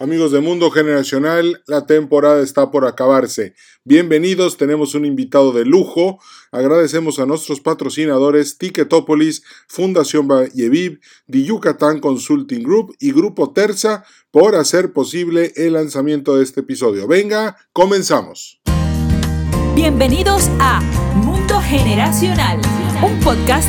Amigos 0.00 0.30
de 0.30 0.38
Mundo 0.38 0.70
Generacional, 0.70 1.60
la 1.66 1.84
temporada 1.84 2.40
está 2.40 2.70
por 2.70 2.86
acabarse. 2.86 3.54
Bienvenidos, 3.82 4.56
tenemos 4.56 4.94
un 4.94 5.04
invitado 5.04 5.50
de 5.50 5.64
lujo. 5.64 6.20
Agradecemos 6.52 7.18
a 7.18 7.26
nuestros 7.26 7.60
patrocinadores 7.60 8.58
Ticketopolis, 8.58 9.42
Fundación 9.66 10.28
Valleviv, 10.28 11.00
The 11.28 11.42
Yucatán 11.42 11.98
Consulting 11.98 12.62
Group 12.62 12.94
y 13.00 13.10
Grupo 13.10 13.52
Terza 13.52 14.04
por 14.30 14.54
hacer 14.54 14.92
posible 14.92 15.52
el 15.56 15.72
lanzamiento 15.72 16.36
de 16.36 16.44
este 16.44 16.60
episodio. 16.60 17.08
Venga, 17.08 17.56
comenzamos. 17.72 18.60
Bienvenidos 19.74 20.48
a 20.60 20.80
Mundo 21.24 21.60
Generacional, 21.60 22.60
un 23.04 23.18
podcast 23.18 23.68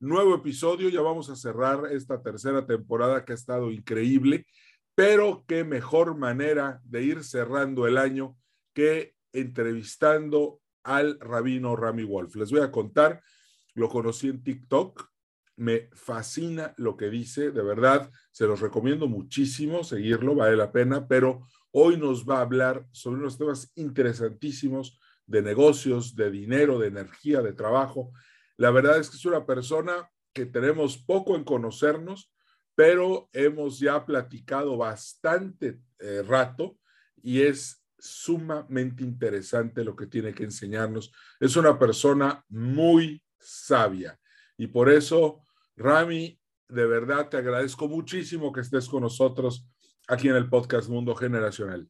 nuevo 0.00 0.34
episodio. 0.34 0.88
Ya 0.88 1.02
vamos 1.02 1.30
a 1.30 1.36
cerrar 1.36 1.92
esta 1.92 2.20
tercera 2.22 2.66
temporada 2.66 3.24
que 3.24 3.32
ha 3.32 3.34
estado 3.34 3.70
increíble, 3.70 4.46
pero 4.94 5.44
qué 5.46 5.62
mejor 5.62 6.16
manera 6.16 6.80
de 6.84 7.02
ir 7.04 7.22
cerrando 7.22 7.86
el 7.86 7.98
año 7.98 8.36
que 8.74 9.14
entrevistando 9.32 10.60
al 10.82 11.20
rabino 11.20 11.76
Rami 11.76 12.04
Wolf. 12.04 12.34
Les 12.36 12.50
voy 12.50 12.62
a 12.62 12.72
contar, 12.72 13.22
lo 13.74 13.88
conocí 13.88 14.28
en 14.28 14.42
TikTok, 14.42 15.08
me 15.56 15.90
fascina 15.92 16.72
lo 16.78 16.96
que 16.96 17.10
dice, 17.10 17.50
de 17.50 17.62
verdad, 17.62 18.10
se 18.32 18.46
los 18.46 18.60
recomiendo 18.60 19.06
muchísimo 19.08 19.84
seguirlo, 19.84 20.34
vale 20.34 20.56
la 20.56 20.72
pena, 20.72 21.06
pero 21.06 21.46
hoy 21.70 21.98
nos 21.98 22.24
va 22.24 22.38
a 22.38 22.42
hablar 22.42 22.86
sobre 22.92 23.20
unos 23.20 23.36
temas 23.36 23.70
interesantísimos 23.74 24.98
de 25.26 25.42
negocios, 25.42 26.16
de 26.16 26.30
dinero, 26.30 26.78
de 26.78 26.88
energía, 26.88 27.42
de 27.42 27.52
trabajo. 27.52 28.12
La 28.60 28.70
verdad 28.70 28.98
es 28.98 29.08
que 29.08 29.16
es 29.16 29.24
una 29.24 29.46
persona 29.46 30.10
que 30.34 30.44
tenemos 30.44 30.98
poco 30.98 31.34
en 31.34 31.44
conocernos, 31.44 32.30
pero 32.74 33.30
hemos 33.32 33.78
ya 33.78 34.04
platicado 34.04 34.76
bastante 34.76 35.80
eh, 35.98 36.22
rato 36.28 36.76
y 37.22 37.40
es 37.40 37.82
sumamente 37.98 39.02
interesante 39.02 39.82
lo 39.82 39.96
que 39.96 40.08
tiene 40.08 40.34
que 40.34 40.44
enseñarnos. 40.44 41.10
Es 41.40 41.56
una 41.56 41.78
persona 41.78 42.44
muy 42.50 43.22
sabia 43.38 44.20
y 44.58 44.66
por 44.66 44.90
eso, 44.90 45.42
Rami, 45.74 46.38
de 46.68 46.86
verdad 46.86 47.30
te 47.30 47.38
agradezco 47.38 47.88
muchísimo 47.88 48.52
que 48.52 48.60
estés 48.60 48.90
con 48.90 49.04
nosotros 49.04 49.66
aquí 50.06 50.28
en 50.28 50.36
el 50.36 50.50
podcast 50.50 50.90
Mundo 50.90 51.14
Generacional. 51.14 51.88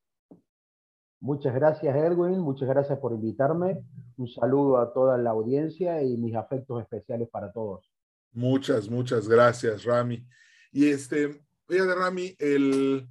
Muchas 1.18 1.52
gracias, 1.52 1.96
Erwin. 1.96 2.38
Muchas 2.38 2.68
gracias 2.68 2.96
por 3.00 3.12
invitarme. 3.12 3.82
Un 4.20 4.28
saludo 4.28 4.76
a 4.76 4.92
toda 4.92 5.16
la 5.16 5.30
audiencia 5.30 6.02
y 6.02 6.18
mis 6.18 6.34
afectos 6.34 6.82
especiales 6.82 7.26
para 7.30 7.50
todos. 7.50 7.90
Muchas, 8.32 8.90
muchas 8.90 9.26
gracias, 9.26 9.84
Rami. 9.84 10.26
Y 10.72 10.88
este, 10.88 11.42
de 11.66 11.94
Rami, 11.94 12.36
el, 12.38 13.08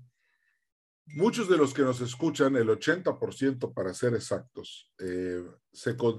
muchos 1.07 1.49
de 1.49 1.57
los 1.57 1.73
que 1.73 1.81
nos 1.81 1.99
escuchan, 2.01 2.55
el 2.57 2.69
80% 2.69 3.73
para 3.73 3.91
ser 3.95 4.13
exactos, 4.13 4.93
eh, 4.99 5.43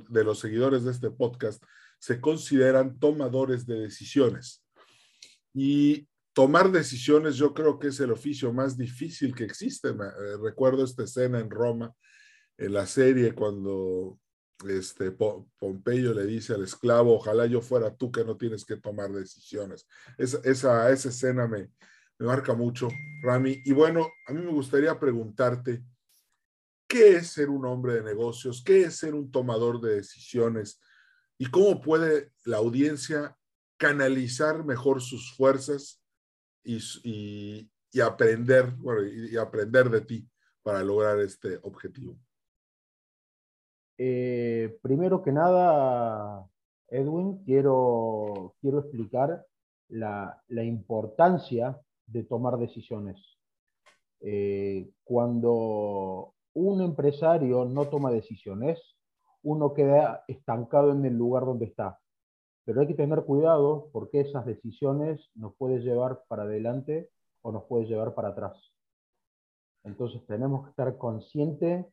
de 0.08 0.24
los 0.24 0.41
seguidores 0.41 0.82
de 0.82 0.91
este 0.91 1.12
podcast, 1.12 1.62
se 2.00 2.20
consideran 2.20 2.98
tomadores 2.98 3.66
de 3.66 3.78
decisiones. 3.78 4.66
Y 5.54 6.09
tomar 6.32 6.72
decisiones 6.72 7.37
yo 7.37 7.54
creo 7.54 7.78
que 7.78 7.88
es 7.88 8.00
el 8.00 8.10
oficio 8.10 8.53
más 8.53 8.76
difícil 8.76 9.37
que 9.37 9.44
existe. 9.44 9.91
Eh, 9.91 10.37
recuerdo 10.43 10.82
esta 10.82 11.04
escena 11.04 11.38
en 11.38 11.48
Roma, 11.48 11.94
en 12.59 12.72
la 12.72 12.87
serie, 12.87 13.37
cuando 13.37 14.19
este, 14.69 15.10
Pompeyo 15.10 16.12
le 16.15 16.26
dice 16.26 16.54
al 16.54 16.65
esclavo, 16.65 17.15
ojalá 17.15 17.47
yo 17.47 17.60
fuera 17.60 17.94
tú 17.94 18.10
que 18.12 18.25
no 18.25 18.37
tienes 18.37 18.65
que 18.65 18.76
tomar 18.76 19.10
decisiones. 19.10 19.87
esa, 20.19 20.91
esa 20.91 21.09
escena 21.09 21.47
me, 21.47 21.71
me 22.21 22.26
marca 22.26 22.53
mucho, 22.53 22.88
Rami. 23.22 23.62
Y 23.65 23.72
bueno, 23.72 24.06
a 24.26 24.32
mí 24.32 24.43
me 24.43 24.53
gustaría 24.53 25.00
preguntarte, 25.00 25.82
¿qué 26.87 27.16
es 27.16 27.28
ser 27.28 27.49
un 27.49 27.65
hombre 27.65 27.94
de 27.94 28.03
negocios? 28.03 28.62
¿Qué 28.62 28.82
es 28.82 28.97
ser 28.97 29.15
un 29.15 29.31
tomador 29.31 29.81
de 29.81 29.97
decisiones? 29.97 30.78
¿Y 31.38 31.47
cómo 31.47 31.81
puede 31.81 32.32
la 32.44 32.59
audiencia 32.59 33.38
canalizar 33.78 34.65
mejor 34.66 35.00
sus 35.00 35.34
fuerzas 35.34 36.03
y, 36.62 37.70
aprender, 38.03 38.72
bueno, 38.72 39.03
y, 39.06 39.38
aprender 39.38 39.88
de 39.88 40.03
ti 40.03 40.28
para 40.62 40.84
lograr 40.84 41.19
este 41.20 41.59
objetivo? 41.62 42.20
Eh, 44.03 44.78
primero 44.81 45.22
que 45.22 45.31
nada, 45.31 46.49
Edwin, 46.88 47.44
quiero, 47.44 48.55
quiero 48.62 48.78
explicar 48.78 49.44
la, 49.91 50.43
importancia 50.49 51.78
de 52.06 52.25
tomar 52.25 52.56
decisiones. 52.56 53.19
Eh, 54.22 54.88
cuando 55.05 56.33
un 56.55 56.81
empresario 56.81 57.66
no 57.66 57.88
toma 57.88 58.11
decisiones, 58.11 58.81
uno 59.43 59.75
queda 59.75 60.25
estancado 60.28 60.93
en 60.93 61.05
el 61.05 61.19
lugar 61.19 61.44
donde 61.44 61.67
está. 61.67 61.99
Pero 62.65 62.81
hay 62.81 62.87
que 62.87 62.94
tener 62.94 63.25
cuidado 63.25 63.91
porque 63.93 64.21
esas 64.21 64.47
decisiones 64.47 65.28
nos 65.34 65.55
pueden 65.56 65.82
llevar 65.82 66.22
para 66.27 66.44
adelante 66.44 67.11
o 67.43 67.53
nos 67.53 67.65
pueden 67.65 67.87
llevar 67.87 68.15
para 68.15 68.28
atrás. 68.28 68.56
Entonces 69.84 70.25
tenemos 70.27 70.65
que 70.65 70.71
estar 70.71 70.97
conscientes 70.97 71.84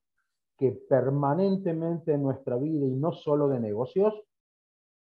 que 0.57 0.71
permanentemente 0.71 2.13
en 2.13 2.23
nuestra 2.23 2.57
vida 2.57 2.85
y 2.85 2.95
no 2.95 3.13
solo 3.13 3.47
de 3.47 3.59
negocios, 3.59 4.13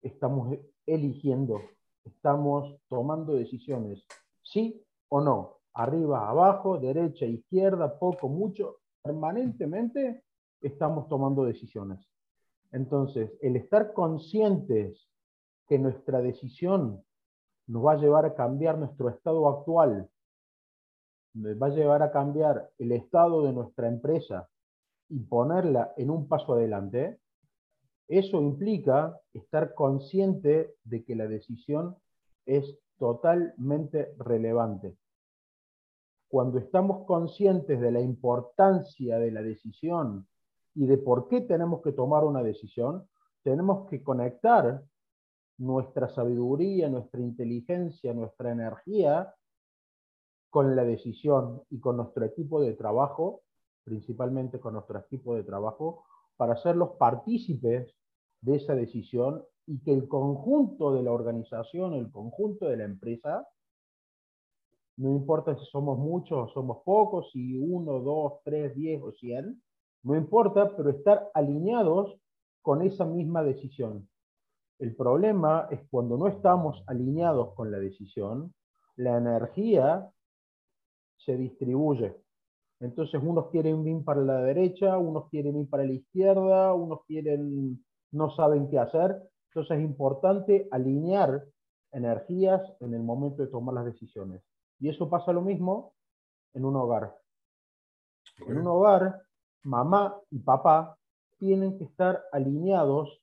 estamos 0.02 0.56
eligiendo, 0.86 1.60
estamos 2.04 2.76
tomando 2.88 3.34
decisiones, 3.34 4.04
sí 4.42 4.82
o 5.08 5.20
no, 5.20 5.58
arriba, 5.74 6.28
abajo, 6.28 6.78
derecha, 6.78 7.26
izquierda, 7.26 7.98
poco, 7.98 8.28
mucho, 8.28 8.78
permanentemente 9.02 10.24
estamos 10.60 11.08
tomando 11.08 11.44
decisiones. 11.44 12.00
Entonces, 12.72 13.30
el 13.40 13.56
estar 13.56 13.92
conscientes 13.92 15.08
que 15.68 15.78
nuestra 15.78 16.20
decisión 16.20 17.04
nos 17.66 17.84
va 17.84 17.92
a 17.92 17.96
llevar 17.96 18.24
a 18.24 18.34
cambiar 18.34 18.78
nuestro 18.78 19.10
estado 19.10 19.48
actual, 19.48 20.08
nos 21.34 21.60
va 21.60 21.66
a 21.66 21.70
llevar 21.70 22.02
a 22.02 22.10
cambiar 22.10 22.70
el 22.78 22.92
estado 22.92 23.42
de 23.42 23.52
nuestra 23.52 23.88
empresa 23.88 24.48
y 25.14 25.20
ponerla 25.20 25.94
en 25.96 26.10
un 26.10 26.26
paso 26.26 26.54
adelante, 26.54 27.20
eso 28.08 28.42
implica 28.42 29.16
estar 29.32 29.72
consciente 29.72 30.74
de 30.82 31.04
que 31.04 31.14
la 31.14 31.28
decisión 31.28 31.96
es 32.44 32.76
totalmente 32.98 34.12
relevante. 34.18 34.96
Cuando 36.26 36.58
estamos 36.58 37.06
conscientes 37.06 37.80
de 37.80 37.92
la 37.92 38.00
importancia 38.00 39.20
de 39.20 39.30
la 39.30 39.40
decisión 39.40 40.26
y 40.74 40.86
de 40.86 40.98
por 40.98 41.28
qué 41.28 41.42
tenemos 41.42 41.80
que 41.80 41.92
tomar 41.92 42.24
una 42.24 42.42
decisión, 42.42 43.08
tenemos 43.44 43.88
que 43.88 44.02
conectar 44.02 44.82
nuestra 45.58 46.08
sabiduría, 46.08 46.88
nuestra 46.88 47.20
inteligencia, 47.20 48.12
nuestra 48.12 48.50
energía 48.50 49.32
con 50.50 50.74
la 50.74 50.82
decisión 50.82 51.62
y 51.70 51.78
con 51.78 51.98
nuestro 51.98 52.24
equipo 52.24 52.60
de 52.60 52.72
trabajo, 52.72 53.42
principalmente 53.84 54.58
con 54.58 54.74
nuestro 54.74 54.98
equipo 54.98 55.34
de 55.34 55.44
trabajo, 55.44 56.04
para 56.36 56.56
ser 56.56 56.76
los 56.76 56.90
partícipes 56.92 57.94
de 58.40 58.56
esa 58.56 58.74
decisión 58.74 59.44
y 59.66 59.78
que 59.80 59.92
el 59.92 60.08
conjunto 60.08 60.92
de 60.94 61.02
la 61.02 61.12
organización, 61.12 61.94
el 61.94 62.10
conjunto 62.10 62.66
de 62.66 62.76
la 62.76 62.84
empresa, 62.84 63.46
no 64.96 65.10
importa 65.10 65.56
si 65.56 65.64
somos 65.66 65.98
muchos 65.98 66.38
o 66.38 66.52
somos 66.52 66.78
pocos, 66.84 67.30
si 67.32 67.56
uno, 67.56 68.00
dos, 68.00 68.34
tres, 68.44 68.74
diez 68.74 69.02
o 69.02 69.12
cien, 69.12 69.62
no 70.02 70.16
importa, 70.16 70.76
pero 70.76 70.90
estar 70.90 71.30
alineados 71.34 72.16
con 72.62 72.82
esa 72.82 73.04
misma 73.04 73.42
decisión. 73.42 74.08
El 74.78 74.94
problema 74.94 75.68
es 75.70 75.80
cuando 75.90 76.16
no 76.16 76.28
estamos 76.28 76.82
alineados 76.86 77.54
con 77.54 77.70
la 77.70 77.78
decisión, 77.78 78.54
la 78.96 79.16
energía 79.16 80.10
se 81.16 81.36
distribuye. 81.36 82.23
Entonces 82.80 83.20
unos 83.22 83.50
quieren 83.50 83.86
ir 83.86 84.04
para 84.04 84.20
la 84.20 84.42
derecha, 84.42 84.98
unos 84.98 85.28
quieren 85.30 85.56
ir 85.56 85.68
para 85.68 85.84
la 85.84 85.92
izquierda, 85.92 86.74
unos 86.74 87.04
quieren, 87.06 87.84
no 88.12 88.30
saben 88.30 88.68
qué 88.68 88.78
hacer. 88.78 89.22
Entonces 89.48 89.78
es 89.78 89.84
importante 89.84 90.68
alinear 90.70 91.44
energías 91.92 92.60
en 92.80 92.94
el 92.94 93.02
momento 93.02 93.42
de 93.42 93.48
tomar 93.48 93.74
las 93.74 93.84
decisiones. 93.84 94.42
Y 94.80 94.88
eso 94.88 95.08
pasa 95.08 95.32
lo 95.32 95.42
mismo 95.42 95.94
en 96.52 96.64
un 96.64 96.76
hogar. 96.76 97.16
En 98.46 98.58
un 98.58 98.66
hogar, 98.66 99.22
mamá 99.62 100.20
y 100.30 100.40
papá 100.40 100.98
tienen 101.38 101.78
que 101.78 101.84
estar 101.84 102.24
alineados 102.32 103.20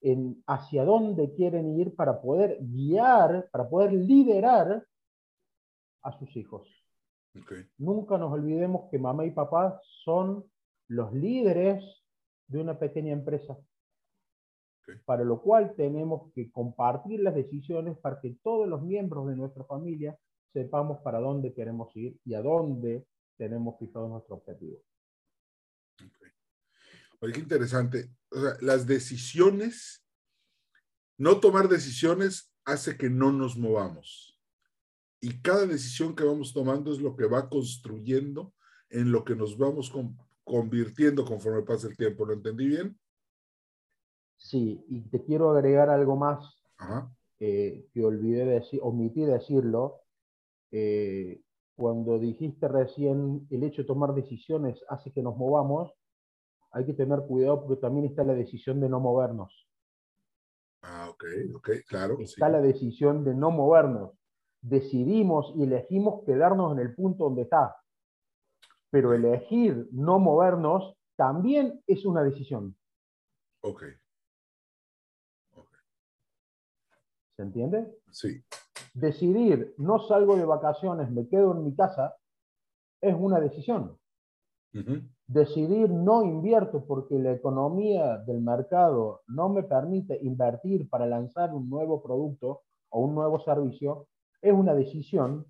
en 0.00 0.42
hacia 0.46 0.84
dónde 0.84 1.32
quieren 1.34 1.78
ir 1.78 1.94
para 1.94 2.20
poder 2.20 2.58
guiar, 2.60 3.48
para 3.50 3.68
poder 3.68 3.92
liderar 3.92 4.84
a 6.02 6.18
sus 6.18 6.36
hijos. 6.36 6.81
Nunca 7.78 8.18
nos 8.18 8.32
olvidemos 8.32 8.90
que 8.90 8.98
mamá 8.98 9.24
y 9.24 9.30
papá 9.30 9.80
son 10.04 10.44
los 10.88 11.12
líderes 11.12 11.82
de 12.46 12.60
una 12.60 12.78
pequeña 12.78 13.12
empresa. 13.12 13.56
Para 15.04 15.24
lo 15.24 15.40
cual 15.40 15.74
tenemos 15.74 16.32
que 16.34 16.50
compartir 16.50 17.20
las 17.20 17.34
decisiones 17.34 17.96
para 17.98 18.20
que 18.20 18.36
todos 18.42 18.68
los 18.68 18.82
miembros 18.82 19.28
de 19.28 19.36
nuestra 19.36 19.64
familia 19.64 20.18
sepamos 20.52 20.98
para 21.02 21.20
dónde 21.20 21.54
queremos 21.54 21.94
ir 21.96 22.18
y 22.24 22.34
a 22.34 22.42
dónde 22.42 23.06
tenemos 23.38 23.78
fijado 23.78 24.08
nuestro 24.08 24.36
objetivo. 24.36 24.82
Oye, 27.20 27.32
qué 27.32 27.40
interesante. 27.40 28.10
O 28.30 28.40
sea, 28.40 28.56
las 28.60 28.86
decisiones, 28.86 30.04
no 31.16 31.38
tomar 31.40 31.68
decisiones 31.68 32.52
hace 32.64 32.96
que 32.96 33.08
no 33.08 33.32
nos 33.32 33.56
movamos. 33.56 34.31
Y 35.24 35.40
cada 35.40 35.66
decisión 35.66 36.16
que 36.16 36.24
vamos 36.24 36.52
tomando 36.52 36.92
es 36.92 36.98
lo 36.98 37.14
que 37.14 37.26
va 37.26 37.48
construyendo 37.48 38.52
en 38.90 39.12
lo 39.12 39.24
que 39.24 39.36
nos 39.36 39.56
vamos 39.56 39.92
convirtiendo 40.42 41.24
conforme 41.24 41.62
pasa 41.62 41.86
el 41.86 41.96
tiempo. 41.96 42.26
¿Lo 42.26 42.32
entendí 42.32 42.66
bien? 42.66 42.98
Sí, 44.36 44.84
y 44.88 45.00
te 45.02 45.22
quiero 45.22 45.52
agregar 45.52 45.90
algo 45.90 46.16
más 46.16 46.60
que 47.38 48.04
olvidé 48.04 48.44
decir, 48.46 48.80
omití 48.82 49.24
decirlo. 49.24 50.00
Eh, 50.72 51.40
cuando 51.76 52.18
dijiste 52.18 52.66
recién 52.66 53.46
el 53.48 53.62
hecho 53.62 53.82
de 53.82 53.86
tomar 53.86 54.14
decisiones 54.14 54.84
hace 54.88 55.12
que 55.12 55.22
nos 55.22 55.36
movamos, 55.36 55.92
hay 56.72 56.84
que 56.84 56.94
tener 56.94 57.20
cuidado 57.20 57.64
porque 57.64 57.80
también 57.80 58.06
está 58.06 58.24
la 58.24 58.34
decisión 58.34 58.80
de 58.80 58.88
no 58.88 58.98
movernos. 58.98 59.68
Ah, 60.82 61.08
ok, 61.10 61.24
ok, 61.54 61.70
claro. 61.86 62.18
Está 62.18 62.48
la 62.48 62.60
decisión 62.60 63.22
de 63.22 63.34
no 63.34 63.52
movernos. 63.52 64.10
Decidimos 64.62 65.52
y 65.56 65.64
elegimos 65.64 66.24
quedarnos 66.24 66.72
en 66.72 66.78
el 66.78 66.94
punto 66.94 67.24
donde 67.24 67.42
está. 67.42 67.76
Pero 68.90 69.12
elegir 69.12 69.88
no 69.92 70.18
movernos 70.18 70.96
también 71.16 71.82
es 71.86 72.06
una 72.06 72.22
decisión. 72.22 72.76
Ok. 73.62 73.82
¿Se 77.36 77.42
entiende? 77.42 77.98
Sí. 78.10 78.42
Decidir 78.94 79.74
no 79.78 79.98
salgo 80.00 80.36
de 80.36 80.44
vacaciones, 80.44 81.10
me 81.10 81.26
quedo 81.28 81.52
en 81.52 81.64
mi 81.64 81.74
casa, 81.74 82.16
es 83.00 83.14
una 83.18 83.40
decisión. 83.40 83.98
Decidir 85.26 85.90
no 85.90 86.22
invierto 86.24 86.84
porque 86.86 87.18
la 87.18 87.32
economía 87.32 88.18
del 88.18 88.40
mercado 88.40 89.22
no 89.26 89.48
me 89.48 89.62
permite 89.62 90.18
invertir 90.22 90.88
para 90.88 91.06
lanzar 91.06 91.54
un 91.54 91.68
nuevo 91.68 92.02
producto 92.02 92.62
o 92.90 93.00
un 93.00 93.14
nuevo 93.14 93.38
servicio, 93.40 94.08
es 94.42 94.52
una 94.52 94.74
decisión 94.74 95.46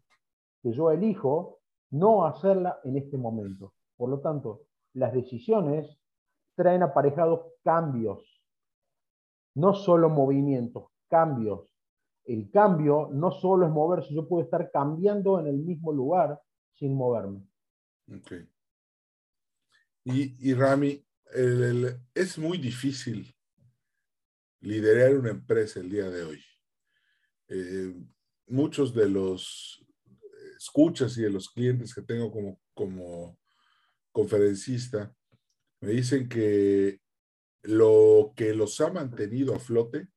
que 0.63 0.73
yo 0.73 0.91
elijo 0.91 1.61
no 1.91 2.27
hacerla 2.27 2.79
en 2.85 2.97
este 2.97 3.17
momento. 3.17 3.75
Por 3.97 4.11
lo 4.11 4.21
tanto, 4.21 4.67
las 4.95 5.13
decisiones 5.13 5.99
traen 6.55 6.83
aparejados 6.83 7.53
cambios, 7.65 8.43
no 9.55 9.75
solo 9.75 10.09
movimientos, 10.09 10.85
cambios. 11.09 11.69
El 12.25 12.51
cambio 12.51 13.09
no 13.13 13.33
solo 13.33 13.67
es 13.67 13.73
moverse, 13.73 14.15
yo 14.15 14.29
puedo 14.29 14.45
estar 14.45 14.71
cambiando 14.71 15.41
en 15.41 15.49
el 15.49 15.59
mismo 15.59 15.93
lugar 15.93 16.41
sin 16.75 16.95
moverme. 16.95 17.45
Okay. 18.21 18.49
Y, 20.05 20.55
Rami, 20.55 21.05
es 22.15 22.39
muy 22.39 22.59
difícil 22.59 23.35
liderar 24.61 25.17
una 25.17 25.31
empresa 25.31 25.81
el 25.81 25.91
día 25.91 26.09
de 26.11 26.23
hoy. 26.25 26.45
Eh, 27.49 27.95
muchos 28.53 28.95
de 28.95 29.09
los 29.09 29.85
escuchas 30.59 31.17
y 31.17 31.23
de 31.23 31.31
los 31.31 31.49
clientes 31.49 31.95
que 31.95 32.03
tengo 32.03 32.31
como, 32.31 32.61
como 32.75 33.39
conferencista 34.13 35.13
me 35.81 35.91
dicen 35.91 36.29
que 36.29 37.01
lo 37.63 38.33
que 38.37 38.55
los 38.55 38.81
ha 38.81 38.93
mantenido 38.93 39.55
a 39.55 39.59
flote 39.59 40.09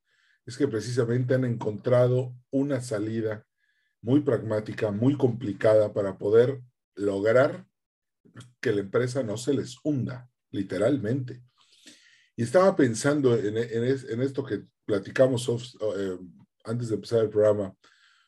es 0.45 0.57
que 0.57 0.67
precisamente 0.67 1.33
han 1.33 1.45
encontrado 1.45 2.35
una 2.51 2.81
salida 2.81 3.45
muy 4.01 4.21
pragmática, 4.21 4.91
muy 4.91 5.17
complicada 5.17 5.93
para 5.93 6.17
poder 6.17 6.61
lograr 6.95 7.65
que 8.61 8.73
la 8.73 8.81
empresa 8.81 9.23
no 9.23 9.37
se 9.37 9.53
les 9.53 9.77
hunda, 9.83 10.29
literalmente. 10.51 11.41
Y 12.35 12.43
estaba 12.43 12.75
pensando 12.75 13.35
en, 13.35 13.57
esto 13.57 14.45
que 14.45 14.65
platicamos 14.85 15.77
eh, 15.97 16.19
antes 16.65 16.89
de 16.89 16.95
empezar 16.95 17.23
el 17.23 17.29
programa 17.29 17.75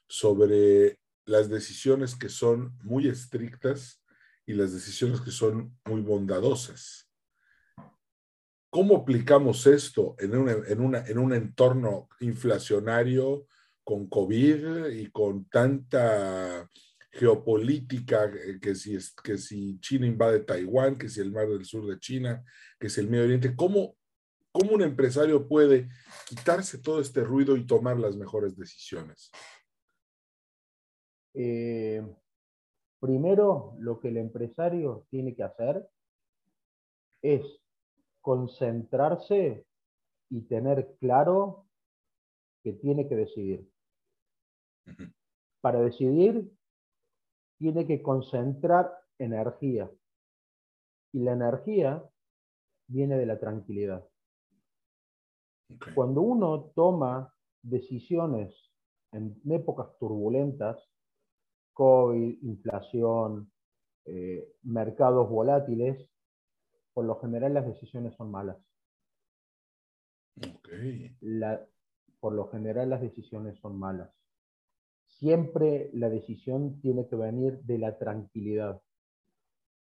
sobre 0.07 0.99
las 1.25 1.49
decisiones 1.49 2.15
que 2.15 2.29
son 2.29 2.77
muy 2.83 3.07
estrictas 3.07 4.03
y 4.45 4.53
las 4.53 4.73
decisiones 4.73 5.21
que 5.21 5.31
son 5.31 5.77
muy 5.85 6.01
bondadosas. 6.01 7.09
¿Cómo 8.69 8.97
aplicamos 8.97 9.65
esto 9.65 10.15
en, 10.19 10.33
en 10.47 11.17
un 11.17 11.33
entorno 11.33 12.07
inflacionario 12.19 13.47
con 13.83 14.07
COVID 14.07 14.87
y 14.87 15.09
con 15.11 15.45
tanta 15.45 16.69
geopolítica, 17.17 18.25
eh, 18.25 18.59
que 18.61 18.75
si, 18.75 18.97
que 19.23 19.37
si 19.37 19.79
China 19.79 20.05
invade 20.05 20.41
Taiwán, 20.41 20.97
que 20.97 21.09
si 21.09 21.19
el 21.19 21.31
mar 21.31 21.47
del 21.47 21.65
sur 21.65 21.85
de 21.85 21.99
China, 21.99 22.43
que 22.79 22.89
si 22.89 23.01
el 23.01 23.09
Medio 23.09 23.25
Oriente, 23.25 23.55
¿cómo, 23.55 23.95
cómo 24.51 24.73
un 24.73 24.81
empresario 24.81 25.47
puede 25.47 25.89
quitarse 26.27 26.77
todo 26.77 27.01
este 27.01 27.23
ruido 27.23 27.57
y 27.57 27.65
tomar 27.65 27.99
las 27.99 28.15
mejores 28.15 28.55
decisiones? 28.55 29.31
Eh, 31.39 32.03
primero, 32.99 33.75
lo 33.77 33.99
que 33.99 34.07
el 34.07 34.17
empresario 34.17 35.05
tiene 35.11 35.35
que 35.35 35.43
hacer 35.43 35.87
es 37.21 37.43
concentrarse 38.21 39.67
y 40.31 40.41
tener 40.47 40.97
claro 40.99 41.67
que 42.63 42.73
tiene 42.73 43.07
que 43.07 43.15
decidir. 43.15 43.69
Para 45.61 45.79
decidir 45.81 46.51
tiene 47.59 47.85
que 47.85 48.01
concentrar 48.01 48.91
energía. 49.19 49.91
Y 51.13 51.19
la 51.19 51.33
energía 51.33 52.03
viene 52.87 53.15
de 53.15 53.25
la 53.27 53.39
tranquilidad. 53.39 54.03
Cuando 55.93 56.21
uno 56.21 56.71
toma 56.73 57.31
decisiones 57.61 58.71
en 59.11 59.39
épocas 59.51 59.95
turbulentas, 59.99 60.77
COVID, 61.77 62.43
inflación, 62.43 63.51
eh, 64.05 64.55
mercados 64.63 65.29
volátiles, 65.29 66.09
por 66.93 67.05
lo 67.05 67.19
general 67.19 67.53
las 67.53 67.67
decisiones 67.67 68.15
son 68.15 68.31
malas. 68.31 68.57
por 72.19 72.33
lo 72.33 72.47
general 72.49 72.89
las 72.89 73.01
decisiones 73.01 73.59
son 73.59 73.77
malas 73.77 74.09
siempre 75.19 75.89
la 75.93 76.09
decisión 76.09 76.79
tiene 76.81 77.07
que 77.07 77.15
venir 77.15 77.59
de 77.63 77.77
la 77.79 77.97
tranquilidad, 77.97 78.81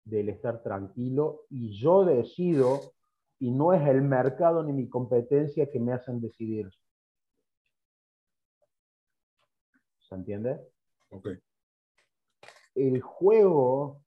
del 0.05 0.29
estar 0.29 0.63
tranquilo 0.63 1.47
y 1.51 1.79
yo 1.79 2.05
decido 2.05 2.95
y 3.39 3.51
no 3.51 3.73
es 3.73 3.87
el 3.87 4.03
mercado 4.03 4.63
ni 4.63 4.73
mi 4.73 4.89
competencia 4.89 5.71
que 5.71 5.81
me 5.81 5.93
hacen 5.93 6.21
decidir. 6.21 6.71
¿Se 10.09 10.15
entiende? 10.15 10.61
Ok. 11.11 11.29
El 12.75 13.01
juego 13.01 14.03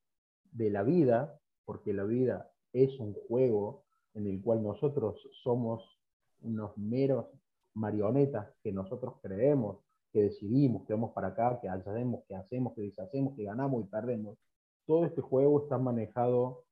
de 0.51 0.69
la 0.69 0.83
vida, 0.83 1.39
porque 1.65 1.93
la 1.93 2.03
vida 2.03 2.51
es 2.73 2.99
un 2.99 3.13
juego 3.13 3.83
en 4.13 4.27
el 4.27 4.41
cual 4.41 4.63
nosotros 4.63 5.27
somos 5.43 5.99
unos 6.41 6.77
meros 6.77 7.27
marionetas 7.73 8.53
que 8.63 8.71
nosotros 8.71 9.15
creemos 9.21 9.77
que 10.11 10.23
decidimos, 10.23 10.85
que 10.85 10.93
vamos 10.93 11.11
para 11.13 11.29
acá, 11.29 11.59
que 11.61 11.69
hacemos, 11.69 12.23
que 12.27 12.35
hacemos, 12.35 12.73
que 12.73 12.81
deshacemos, 12.81 13.35
que 13.35 13.43
ganamos 13.43 13.83
y 13.83 13.87
perdemos. 13.87 14.37
Todo 14.85 15.05
este 15.05 15.21
juego 15.21 15.63
está 15.63 15.77
manejado 15.77 16.65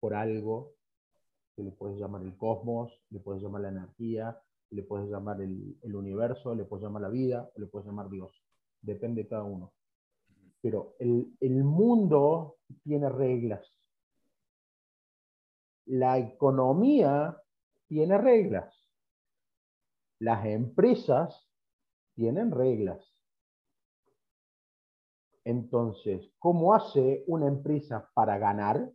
por 0.00 0.14
algo 0.14 0.74
que 1.56 1.64
le 1.64 1.72
puedes 1.72 1.98
llamar 1.98 2.22
el 2.22 2.36
cosmos, 2.36 2.92
le 3.10 3.18
puedes 3.18 3.42
llamar 3.42 3.62
la 3.62 3.70
energía, 3.70 4.40
le 4.70 4.82
puedes 4.82 5.08
llamar 5.08 5.40
el, 5.40 5.76
universo, 5.82 6.54
le 6.54 6.64
puedes 6.64 6.84
llamar 6.84 7.02
la 7.02 7.08
vida, 7.08 7.50
le 7.56 7.66
puedes 7.66 7.86
llamar 7.86 8.08
Dios. 8.08 8.30
Depende 8.80 9.22
de 9.22 9.28
cada 9.28 9.42
uno. 9.42 9.72
Pero 10.60 10.96
el, 10.98 11.36
el 11.40 11.64
mundo 11.64 12.56
tiene 12.82 13.08
reglas. 13.08 13.72
La 15.86 16.18
economía 16.18 17.40
tiene 17.86 18.18
reglas. 18.18 18.74
Las 20.18 20.44
empresas 20.46 21.48
tienen 22.14 22.50
reglas. 22.50 23.14
Entonces, 25.44 26.30
¿cómo 26.38 26.74
hace 26.74 27.24
una 27.26 27.46
empresa 27.46 28.10
para 28.12 28.36
ganar? 28.36 28.92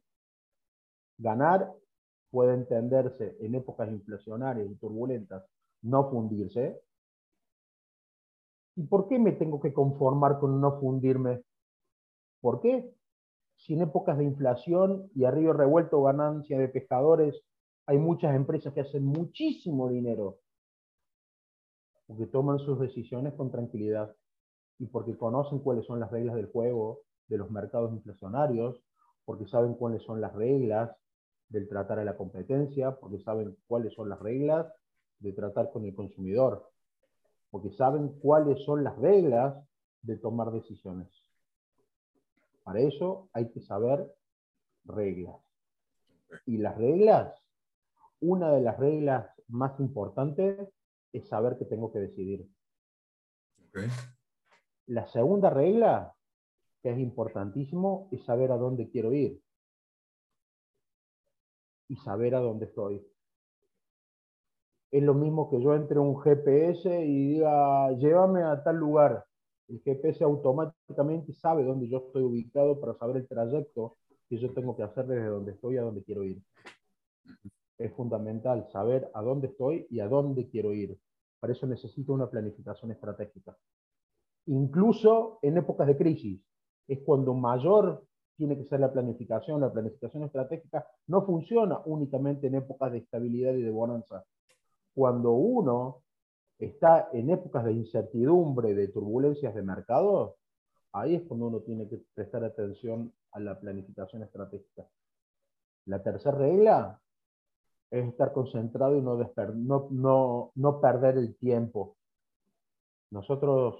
Ganar 1.17 1.74
puede 2.29 2.53
entenderse 2.53 3.38
en 3.39 3.55
épocas 3.55 3.89
inflacionarias 3.89 4.70
y 4.70 4.75
turbulentas, 4.75 5.43
no 5.82 6.10
fundirse. 6.12 6.82
¿Y 8.75 8.84
por 8.84 9.08
qué 9.08 9.17
me 9.17 9.32
tengo 9.32 9.60
que 9.60 9.74
conformar 9.74 10.39
con 10.39 10.60
no 10.60 10.79
fundirme? 10.79 11.43
¿Por 12.43 12.59
qué? 12.59 12.93
Si 13.55 13.73
en 13.73 13.83
épocas 13.83 14.17
de 14.17 14.25
inflación 14.25 15.09
y 15.15 15.23
arriba 15.23 15.53
revuelto 15.53 16.03
ganancia 16.03 16.59
de 16.59 16.67
pescadores, 16.67 17.41
hay 17.85 17.97
muchas 17.97 18.35
empresas 18.35 18.73
que 18.73 18.81
hacen 18.81 19.05
muchísimo 19.05 19.88
dinero 19.88 20.39
porque 22.05 22.27
toman 22.27 22.59
sus 22.59 22.81
decisiones 22.81 23.33
con 23.35 23.50
tranquilidad 23.50 24.13
y 24.77 24.88
porque 24.88 25.15
conocen 25.15 25.59
cuáles 25.59 25.85
son 25.85 26.01
las 26.01 26.12
reglas 26.12 26.35
del 26.35 26.47
juego 26.47 27.03
de 27.29 27.38
los 27.38 27.50
mercados 27.50 27.93
inflacionarios, 27.93 28.83
porque 29.23 29.47
saben 29.47 29.75
cuáles 29.75 30.03
son 30.03 30.19
las 30.19 30.33
reglas 30.33 30.93
del 31.47 31.69
tratar 31.69 32.00
a 32.00 32.03
la 32.03 32.17
competencia, 32.17 32.93
porque 33.00 33.19
saben 33.19 33.55
cuáles 33.67 33.93
son 33.93 34.09
las 34.09 34.19
reglas 34.19 34.67
de 35.19 35.31
tratar 35.31 35.71
con 35.71 35.85
el 35.85 35.95
consumidor, 35.95 36.69
porque 37.51 37.71
saben 37.71 38.09
cuáles 38.19 38.62
son 38.65 38.83
las 38.83 38.97
reglas 38.97 39.55
de 40.01 40.17
tomar 40.17 40.51
decisiones. 40.51 41.22
Para 42.63 42.79
eso 42.79 43.29
hay 43.34 43.51
que 43.51 43.62
saber 43.62 44.13
reglas. 44.86 45.36
Y 46.46 46.58
las 46.58 46.77
reglas, 46.77 47.36
una 48.20 48.51
de 48.51 48.62
las 48.62 48.77
reglas 48.79 49.29
más 49.48 49.79
importantes 49.79 50.70
es 51.12 51.27
saber 51.27 51.58
que 51.58 51.65
tengo 51.65 51.91
que 51.91 52.00
decidir. 52.00 52.48
La 54.88 55.05
segunda 55.08 55.50
regla, 55.50 56.15
que 56.82 56.91
es 56.91 57.00
importantísimo, 57.00 58.10
es 58.12 58.24
saber 58.24 58.51
a 58.51 58.58
dónde 58.58 58.89
quiero 58.89 59.13
ir 59.13 59.41
y 61.88 61.96
saber 61.98 62.36
a 62.36 62.39
dónde 62.39 62.65
estoy. 62.65 63.05
Es 64.91 65.03
lo 65.03 65.13
mismo 65.13 65.50
que 65.50 65.62
yo 65.62 65.75
entre 65.75 66.00
un 66.00 66.22
GPS 66.22 67.03
y 67.03 67.34
diga, 67.34 67.91
llévame 67.93 68.43
a 68.43 68.63
tal 68.63 68.77
lugar. 68.77 69.25
El 69.67 69.82
GPS 69.82 70.24
automáticamente 70.24 71.34
sabe 71.34 71.63
dónde 71.63 71.88
yo 71.88 72.00
estoy 72.00 72.24
ubicado 72.24 72.79
para 72.79 72.93
saber 72.96 73.17
el 73.17 73.27
trayecto 73.27 73.98
que 74.29 74.38
yo 74.38 74.53
tengo 74.53 74.75
que 74.75 74.84
hacer 74.84 75.08
desde 75.08 75.27
donde 75.27 75.51
estoy 75.53 75.77
a 75.77 75.84
dónde 75.84 76.03
quiero 76.03 76.24
ir 76.24 76.41
es 77.77 77.91
fundamental 77.93 78.67
saber 78.72 79.10
a 79.13 79.22
dónde 79.22 79.48
estoy 79.48 79.88
y 79.89 80.00
a 80.00 80.08
dónde 80.08 80.48
quiero 80.48 80.74
ir. 80.74 80.98
Para 81.39 81.53
eso 81.53 81.67
necesito 81.67 82.13
una 82.13 82.29
planificación 82.29 82.91
estratégica. 82.91 83.58
Incluso 84.46 85.39
en 85.41 85.58
épocas 85.58 85.88
de 85.88 85.98
crisis, 85.98 86.41
es 86.88 87.00
cuando 87.00 87.34
mayor 87.34 88.03
tiene 88.36 88.58
que 88.58 88.65
ser 88.65 88.79
la 88.79 88.91
planificación. 88.91 89.62
La 89.62 89.72
planificación 89.72 90.24
estratégica 90.24 90.86
no 91.08 91.25
funciona 91.25 91.82
únicamente 91.86 92.48
en 92.48 92.55
épocas 92.55 92.91
de 92.91 93.00
estabilidad 93.00 93.53
y 93.53 93.62
de 93.62 93.72
bonanza. 93.72 94.24
Cuando 94.93 95.32
uno 95.32 96.03
está 96.60 97.10
en 97.13 97.29
épocas 97.29 97.65
de 97.65 97.74
incertidumbre, 97.74 98.74
de 98.74 98.88
turbulencias 98.88 99.53
de 99.53 99.62
mercado, 99.62 100.38
ahí 100.93 101.15
es 101.15 101.24
cuando 101.24 101.48
uno 101.48 101.60
tiene 101.62 101.88
que 101.89 102.01
prestar 102.13 102.43
atención 102.43 103.13
a 103.31 103.39
la 103.39 103.60
planificación 103.60 104.24
estratégica. 104.24 104.88
La 105.86 106.01
tercera 106.01 106.38
regla 106.38 107.01
es 107.91 108.07
estar 108.07 108.31
concentrado 108.33 108.98
y 108.98 109.01
no, 109.01 110.51
no, 110.55 110.81
perder 110.81 111.17
el 111.17 111.36
tiempo. 111.36 111.98
Nosotros, 113.12 113.75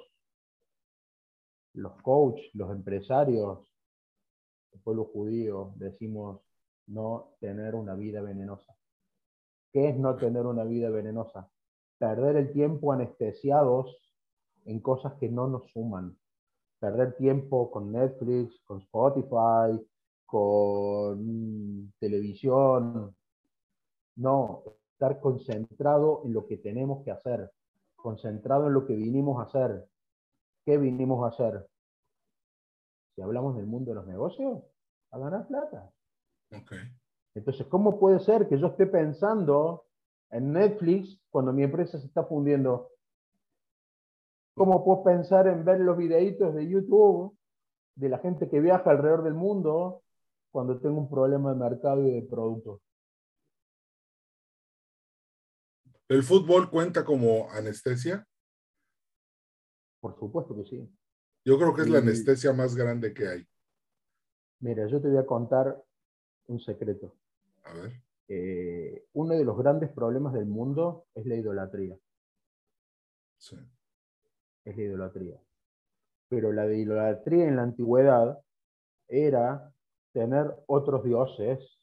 los 1.74 2.00
coaches, 2.02 2.54
los 2.54 2.72
empresarios, 2.72 3.60
el 4.72 4.80
pueblo 4.82 5.06
judío, 5.06 5.74
decimos 5.78 6.42
no 6.88 7.36
tener 7.40 7.76
una 7.76 7.96
vida 7.96 8.22
venenosa. 8.22 8.76
¿Qué 9.72 9.90
es 9.90 9.98
no 9.98 10.16
tener 10.18 10.46
una 10.46 10.64
vida 10.64 10.90
venenosa? 10.90 11.50
Perder 12.04 12.36
el 12.36 12.52
tiempo 12.52 12.92
anestesiados 12.92 13.98
en 14.66 14.82
cosas 14.82 15.14
que 15.14 15.30
no 15.30 15.48
nos 15.48 15.72
suman. 15.72 16.18
Perder 16.78 17.16
tiempo 17.16 17.72
con 17.72 17.94
Netflix, 17.94 18.60
con 18.66 18.82
Spotify, 18.82 19.82
con 20.26 21.94
televisión, 22.00 23.16
no, 24.18 24.64
estar 24.92 25.22
concentrado 25.22 26.24
en 26.26 26.34
lo 26.34 26.46
que 26.46 26.58
tenemos 26.58 27.06
que 27.06 27.12
hacer, 27.12 27.50
concentrado 27.96 28.68
en 28.68 28.74
lo 28.74 28.86
que 28.86 28.98
vinimos 28.98 29.40
a 29.40 29.44
hacer. 29.44 29.88
¿Qué 30.66 30.78
vinimos 30.78 31.24
a 31.24 31.30
hacer? 31.30 31.66
Si 33.16 33.22
hablamos 33.22 33.56
del 33.56 33.66
mundo 33.66 33.92
de 33.92 33.96
los 33.96 34.08
negocios, 34.08 34.62
a 35.12 35.20
ganar 35.20 35.48
plata. 35.48 35.90
Entonces, 37.34 37.66
¿cómo 37.68 37.98
puede 37.98 38.20
ser 38.20 38.50
que 38.50 38.60
yo 38.60 38.68
esté 38.68 38.88
pensando 38.88 39.86
en 40.34 40.52
Netflix 40.52 41.20
cuando 41.30 41.54
mi 41.54 41.64
empresa 41.64 42.00
se 42.00 42.08
está 42.08 42.26
fundiendo? 42.26 42.90
¿Cómo 44.56 44.84
puedo 44.84 45.04
pensar 45.04 45.48
en 45.48 45.64
ver 45.64 45.80
los 45.80 45.98
videitos 45.98 46.54
de 46.54 46.68
YouTube 46.68 47.38
de 47.96 48.10
la 48.10 48.18
gente 48.20 48.50
que 48.50 48.60
viaja 48.60 48.90
alrededor 48.90 49.24
del 49.24 49.36
mundo 49.36 50.04
cuando 50.52 50.80
tengo 50.80 50.98
un 50.98 51.10
problema 51.10 51.54
de 51.54 51.60
mercado 51.60 52.08
y 52.08 52.12
de 52.12 52.22
productos? 52.24 52.82
¿El 56.08 56.24
fútbol 56.24 56.70
cuenta 56.70 57.06
como 57.06 57.50
anestesia? 57.52 58.28
Por 60.00 60.18
supuesto 60.20 60.56
que 60.56 60.66
sí. 60.66 60.98
Yo 61.46 61.58
creo 61.58 61.74
que 61.74 61.82
es 61.82 61.90
la 61.90 62.00
anestesia 62.00 62.54
más 62.54 62.76
grande 62.76 63.14
que 63.14 63.28
hay. 63.28 63.48
Mira, 64.60 64.88
yo 64.88 65.02
te 65.02 65.10
voy 65.10 65.18
a 65.18 65.26
contar 65.26 65.84
un 66.48 66.60
secreto. 66.60 67.16
A 67.64 67.74
ver. 67.74 68.04
Eh, 68.28 69.06
uno 69.14 69.34
de 69.36 69.44
los 69.44 69.58
grandes 69.58 69.92
problemas 69.92 70.34
del 70.34 70.46
mundo 70.46 71.06
es 71.14 71.26
la 71.26 71.36
idolatría. 71.36 71.98
Sí. 73.38 73.58
Es 74.66 74.78
la 74.78 74.84
idolatría. 74.84 75.40
Pero 76.30 76.52
la 76.52 76.66
de 76.66 76.80
idolatría 76.80 77.48
en 77.48 77.58
la 77.58 77.64
antigüedad 77.64 78.40
era 79.08 79.72
tener 80.14 80.56
otros 80.68 81.04
dioses 81.04 81.80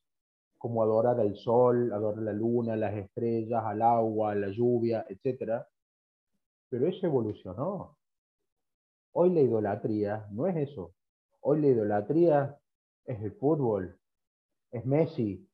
como 0.59 0.83
adorar 0.83 1.19
al 1.21 1.37
sol, 1.37 1.93
adorar 1.93 2.23
la 2.23 2.33
luna, 2.33 2.77
las 2.77 2.95
estrellas, 2.95 3.63
al 3.65 3.83
agua, 3.83 4.35
la 4.35 4.49
lluvia, 4.49 5.07
etc. 5.09 5.65
Pero 6.69 6.87
eso 6.87 7.07
evolucionó. 7.07 7.97
Hoy 9.13 9.31
la 9.31 9.41
idolatría 9.41 10.27
no 10.31 10.47
es 10.47 10.57
eso. 10.57 10.95
Hoy 11.41 11.63
la 11.63 11.69
idolatría 11.69 12.59
es 13.05 13.23
el 13.23 13.33
fútbol, 13.33 13.99
es 14.71 14.85
Messi. 14.85 15.50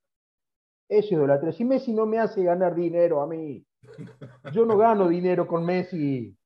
Es 0.88 1.11
idolatría. 1.11 1.52
Si 1.52 1.64
Messi 1.64 1.93
no 1.93 2.07
me 2.07 2.19
hace 2.19 2.45
ganar 2.45 2.75
dinero 2.75 3.21
a 3.21 3.26
mí, 3.26 3.64
yo 4.52 4.64
no 4.64 4.76
gano 4.76 5.09
dinero 5.09 5.47
con 5.47 5.64
Messi. 5.64 6.37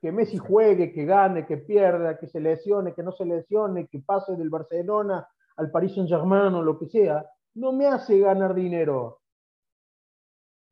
Que 0.00 0.12
Messi 0.12 0.36
juegue, 0.36 0.92
que 0.92 1.04
gane, 1.04 1.46
que 1.46 1.56
pierda, 1.56 2.18
que 2.18 2.26
se 2.28 2.40
lesione, 2.40 2.94
que 2.94 3.02
no 3.02 3.12
se 3.12 3.24
lesione, 3.24 3.86
que 3.88 4.00
pase 4.00 4.36
del 4.36 4.50
Barcelona 4.50 5.26
al 5.56 5.70
Paris 5.70 5.94
Saint-Germain 5.94 6.54
o 6.54 6.62
lo 6.62 6.78
que 6.78 6.86
sea, 6.88 7.24
no 7.54 7.72
me 7.72 7.86
hace 7.86 8.18
ganar 8.18 8.54
dinero. 8.54 9.20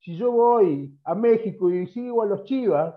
Si 0.01 0.17
yo 0.17 0.33
voy 0.33 0.99
a 1.05 1.15
México 1.15 1.71
y 1.71 1.87
sigo 1.87 2.23
a 2.23 2.27
los 2.27 2.45
Chivas, 2.45 2.95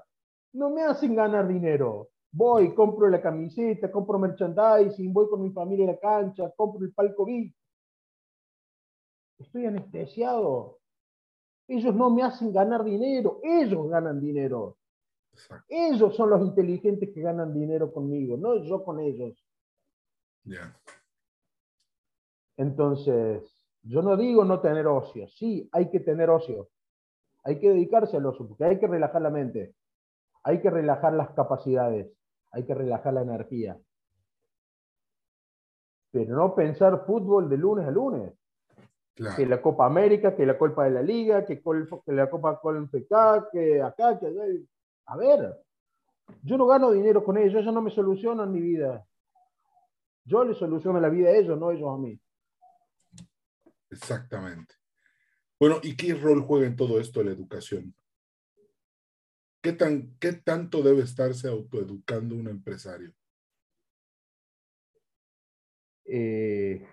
no 0.54 0.72
me 0.72 0.84
hacen 0.84 1.16
ganar 1.16 1.48
dinero. 1.48 2.10
Voy, 2.32 2.74
compro 2.74 3.08
la 3.10 3.22
camiseta, 3.22 3.92
compro 3.92 4.18
merchandising, 4.18 5.14
voy 5.14 5.30
con 5.30 5.42
mi 5.42 5.52
familia 5.52 5.86
a 5.86 5.92
la 5.94 6.00
cancha, 6.00 6.52
compro 6.58 6.84
el 6.84 6.94
palco 6.94 7.26
VIP. 7.26 7.56
Estoy 9.38 9.66
anestesiado. 9.66 10.80
Ellos 11.68 11.96
no 11.96 12.10
me 12.10 12.24
hacen 12.24 12.54
ganar 12.54 12.84
dinero, 12.84 13.40
ellos 13.44 13.90
ganan 13.90 14.22
dinero. 14.22 14.78
Ellos 15.68 16.16
son 16.16 16.30
los 16.30 16.42
inteligentes 16.42 17.10
que 17.14 17.22
ganan 17.22 17.54
dinero 17.54 17.92
conmigo, 17.92 18.38
no 18.38 18.56
yo 18.64 18.84
con 18.84 19.00
ellos. 19.00 19.34
Entonces, 22.58 23.44
yo 23.84 24.02
no 24.02 24.16
digo 24.16 24.46
no 24.46 24.62
tener 24.62 24.88
ocio, 24.88 25.28
sí, 25.28 25.68
hay 25.72 25.90
que 25.90 26.00
tener 26.00 26.30
ocio. 26.30 26.70
Hay 27.44 27.60
que 27.60 27.70
dedicarse 27.70 28.18
al 28.18 28.26
ocio, 28.26 28.48
porque 28.48 28.64
hay 28.64 28.80
que 28.80 28.88
relajar 28.88 29.22
la 29.22 29.30
mente, 29.30 29.76
hay 30.44 30.62
que 30.62 30.70
relajar 30.70 31.14
las 31.14 31.30
capacidades, 31.32 32.12
hay 32.52 32.66
que 32.66 32.74
relajar 32.74 33.14
la 33.14 33.22
energía. 33.22 33.78
Pero 36.12 36.36
no 36.36 36.56
pensar 36.56 37.06
fútbol 37.06 37.50
de 37.50 37.58
lunes 37.58 37.86
a 37.86 37.92
lunes. 37.92 38.34
Que 39.16 39.46
la 39.46 39.62
Copa 39.62 39.86
América, 39.86 40.36
que 40.36 40.46
la 40.46 40.58
Copa 40.58 40.84
de 40.84 40.92
la 40.92 41.02
Liga, 41.02 41.46
que, 41.46 41.62
la 42.08 42.30
Copa 42.30 42.60
FK, 42.62 43.50
que 43.52 43.82
acá, 43.82 44.20
que 44.20 44.28
allá. 44.28 44.44
A 45.06 45.18
ver, 45.18 45.56
yo 46.42 46.58
no 46.58 46.68
gano 46.68 46.92
dinero 46.92 47.24
con 47.24 47.38
ellos, 47.38 47.62
ellos 47.62 47.74
no 47.74 47.82
me 47.82 47.92
solucionan 47.92 48.52
mi 48.52 48.60
vida. 48.60 49.06
Yo 50.26 50.44
les 50.44 50.58
soluciono 50.58 51.00
la 51.00 51.10
vida 51.10 51.30
a 51.30 51.36
ellos, 51.38 51.58
no 51.58 51.72
ellos 51.72 51.90
a 51.94 51.98
mí. 51.98 52.20
Exactamente. 53.90 54.76
Bueno, 55.60 55.80
¿y 55.82 55.96
qué 55.96 56.14
rol 56.14 56.42
juega 56.42 56.68
en 56.68 56.76
todo 56.76 57.00
esto 57.00 57.24
la 57.24 57.32
educación? 57.32 57.96
¿Qué, 59.62 59.72
tan, 59.74 60.18
qué 60.20 60.34
tanto 60.34 60.82
debe 60.84 61.04
estarse 61.04 61.48
autoeducando 61.48 62.36
un 62.36 62.48
empresario? 62.48 63.14
Eh, 66.06 66.86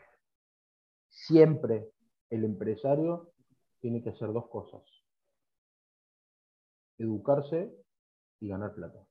siempre, 1.08 1.90
el 2.32 2.44
empresario 2.44 3.30
tiene 3.78 4.02
que 4.02 4.08
hacer 4.08 4.32
dos 4.32 4.48
cosas. 4.48 4.80
Educarse 6.96 7.70
y 8.40 8.48
ganar 8.48 8.74
plata. 8.74 9.06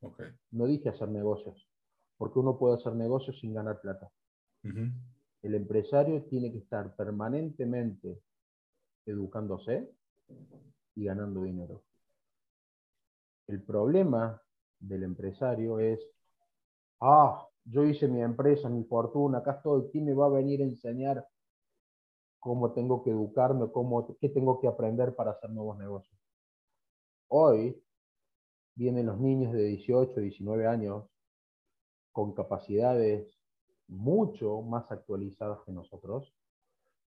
Okay. 0.00 0.28
No 0.52 0.66
dije 0.66 0.88
hacer 0.88 1.10
negocios, 1.10 1.68
porque 2.16 2.38
uno 2.38 2.58
puede 2.58 2.76
hacer 2.76 2.94
negocios 2.94 3.38
sin 3.38 3.52
ganar 3.52 3.82
plata. 3.82 4.10
El 5.42 5.54
empresario 5.54 6.24
tiene 6.24 6.50
que 6.50 6.58
estar 6.58 6.96
permanentemente 6.96 8.22
educándose 9.04 9.90
y 10.94 11.04
ganando 11.04 11.42
dinero. 11.42 11.82
El 13.46 13.62
problema 13.62 14.40
del 14.78 15.02
empresario 15.02 15.80
es, 15.80 16.00
ah, 17.02 17.46
yo 17.66 17.84
hice 17.84 18.08
mi 18.08 18.22
empresa, 18.22 18.70
mi 18.70 18.84
fortuna, 18.84 19.38
acá 19.38 19.52
estoy, 19.52 19.90
¿quién 19.90 20.06
me 20.06 20.14
va 20.14 20.26
a 20.26 20.30
venir 20.30 20.62
a 20.62 20.64
enseñar 20.64 21.28
cómo 22.44 22.72
tengo 22.72 23.02
que 23.02 23.08
educarme, 23.08 23.70
cómo, 23.72 24.18
qué 24.20 24.28
tengo 24.28 24.60
que 24.60 24.68
aprender 24.68 25.14
para 25.16 25.30
hacer 25.30 25.48
nuevos 25.48 25.78
negocios? 25.78 26.20
Hoy 27.28 27.82
vienen 28.74 29.06
los 29.06 29.18
niños 29.18 29.50
de 29.54 29.62
18, 29.62 30.20
19 30.20 30.66
años 30.66 31.06
con 32.12 32.34
capacidades 32.34 33.26
mucho 33.88 34.60
más 34.60 34.92
actualizadas 34.92 35.60
que 35.64 35.72
nosotros, 35.72 36.34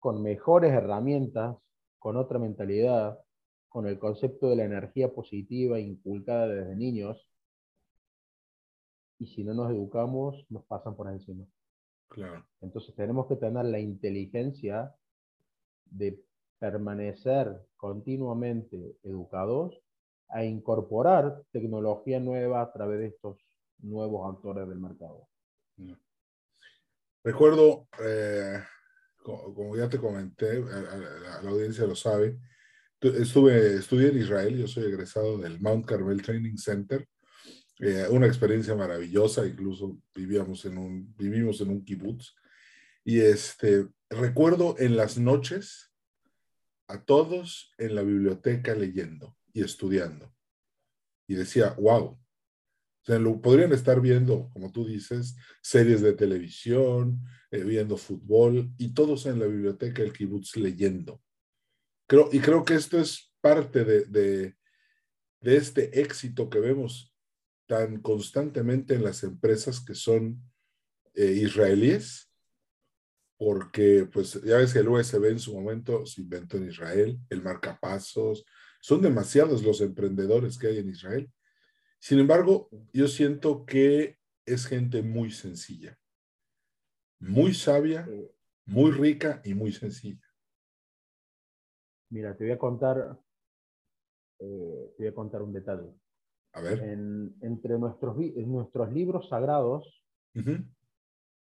con 0.01 0.23
mejores 0.23 0.71
herramientas, 0.71 1.57
con 1.99 2.19
otra 2.19 2.39
mentalidad, 2.39 3.19
con 3.71 3.87
el 3.87 3.99
concepto 3.99 4.51
de 4.51 4.57
la 4.57 4.65
energía 4.65 5.15
positiva 5.15 5.81
inculcada 5.81 6.47
desde 6.47 6.77
niños, 6.77 7.27
y 9.19 9.29
si 9.29 9.45
no 9.45 9.55
nos 9.55 9.71
educamos, 9.71 10.45
nos 10.51 10.63
pasan 10.67 10.95
por 10.95 11.09
encima. 11.09 11.47
Claro. 12.09 12.45
Entonces 12.61 12.95
tenemos 12.95 13.27
que 13.29 13.37
tener 13.37 13.65
la 13.65 13.79
inteligencia 13.79 14.95
de 15.93 16.21
permanecer 16.59 17.61
continuamente 17.77 18.97
educados 19.03 19.81
a 20.29 20.45
incorporar 20.45 21.43
tecnología 21.53 22.21
nueva 22.21 22.63
a 22.63 22.73
través 22.73 23.01
de 23.01 23.07
estos 23.09 23.39
nuevos 23.79 24.35
actores 24.35 24.69
del 24.69 24.79
mercado. 24.79 25.29
Recuerdo, 27.25 27.89
eh, 28.03 28.61
como, 29.23 29.77
ya 29.77 29.89
te 29.89 29.99
comenté, 29.99 30.61
la, 30.61 31.49
audiencia 31.49 31.87
lo 31.87 31.95
sabe, 31.95 32.39
estuve, 33.01 33.77
estudié 33.77 34.09
en 34.09 34.19
Israel, 34.19 34.59
yo 34.59 34.67
soy 34.67 34.85
egresado 34.85 35.39
del 35.39 35.61
Mount 35.61 35.87
Carmel 35.87 36.23
Training 36.23 36.57
Center, 36.57 37.07
eh, 37.81 38.07
una 38.11 38.27
experiencia 38.27 38.75
maravillosa, 38.75 39.47
incluso 39.47 39.99
vivíamos 40.15 40.65
en 40.65 40.79
un, 40.79 41.15
vivimos 41.17 41.61
en 41.61 41.71
un 41.71 41.85
kibutz, 41.85 42.35
y 43.05 43.21
este, 43.21 43.89
recuerdo 44.11 44.77
en 44.79 44.97
las 44.97 45.19
noches 45.19 45.93
a 46.89 47.05
todos 47.05 47.73
en 47.79 47.95
la 47.95 48.03
biblioteca 48.03 48.75
leyendo 48.75 49.37
y 49.53 49.63
estudiando. 49.63 50.35
Y 51.27 51.35
decía, 51.35 51.75
wow, 51.79 52.19
o 53.09 53.19
lo 53.19 53.41
podrían 53.41 53.73
estar 53.73 54.01
viendo, 54.01 54.49
como 54.51 54.71
tú 54.71 54.87
dices, 54.87 55.37
series 55.61 56.01
de 56.03 56.13
televisión, 56.13 57.21
eh, 57.51 57.65
viendo 57.65 57.97
fútbol 57.97 58.73
y 58.79 58.95
todos 58.95 59.27
en 59.27 59.41
la 59.41 59.47
biblioteca 59.47 60.03
del 60.03 60.13
kibutz 60.13 60.57
leyendo. 60.57 61.21
Creo, 62.07 62.29
y 62.33 62.39
creo 62.41 62.65
que 62.65 62.75
esto 62.75 63.01
es 63.01 63.33
parte 63.41 63.85
de, 63.85 64.05
de, 64.05 64.57
este 65.41 66.01
éxito 66.01 66.49
que 66.49 66.61
vemos 66.61 67.13
tan 67.67 68.01
constantemente 68.01 68.95
en 68.95 69.03
las 69.03 69.25
empresas 69.25 69.85
que 69.85 69.95
son 69.95 70.41
eh, 71.15 71.33
israelíes, 71.33 72.32
porque 73.43 74.09
pues 74.13 74.41
ya 74.43 74.59
ves 74.59 74.73
que 74.73 74.79
el 74.79 74.89
USB 74.89 75.25
en 75.27 75.39
su 75.39 75.55
momento 75.55 76.07
se 76.07 76.21
inventó 76.21 76.57
en 76.57 76.69
Israel, 76.69 77.19
el 77.29 77.43
marcapasos, 77.43 78.45
son 78.81 79.01
demasiados 79.01 79.63
los 79.63 79.81
emprendedores 79.81 80.59
que 80.59 80.69
hay 80.69 80.79
en 80.79 80.91
Israel 80.91 81.31
sin 82.03 82.19
embargo, 82.19 82.69
yo 82.93 83.07
siento 83.07 83.65
que 83.65 84.19
es 84.45 84.67
gente 84.67 85.05
muy 85.05 85.31
sencilla, 85.31 85.97
muy 87.21 87.55
sabia, 87.55 88.09
muy 88.67 88.91
rica 88.91 89.41
y 89.45 89.55
muy 89.55 89.71
sencilla. 89.71 90.27
Mira, 92.11 92.37
te 92.37 92.43
voy 92.43 92.53
a 92.55 92.59
contar, 92.59 93.21
eh, 94.41 94.95
te 94.97 95.05
voy 95.05 95.07
a 95.07 95.15
contar 95.15 95.43
un 95.43 95.53
detalle. 95.53 95.95
A 96.55 96.61
ver. 96.61 96.83
entre 96.83 97.79
nuestros, 97.79 98.17
nuestros 98.17 98.93
libros 98.93 99.29
sagrados 99.29 100.05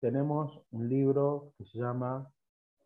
tenemos 0.01 0.59
un 0.71 0.89
libro 0.89 1.53
que 1.57 1.65
se 1.65 1.77
llama 1.77 2.29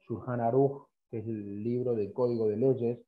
Shulchan 0.08 0.42
Aruch, 0.42 0.88
que 1.10 1.20
es 1.20 1.28
el 1.28 1.64
libro 1.64 1.96
de 1.96 2.14
código 2.14 2.48
de 2.48 2.58
leyes 2.58 3.00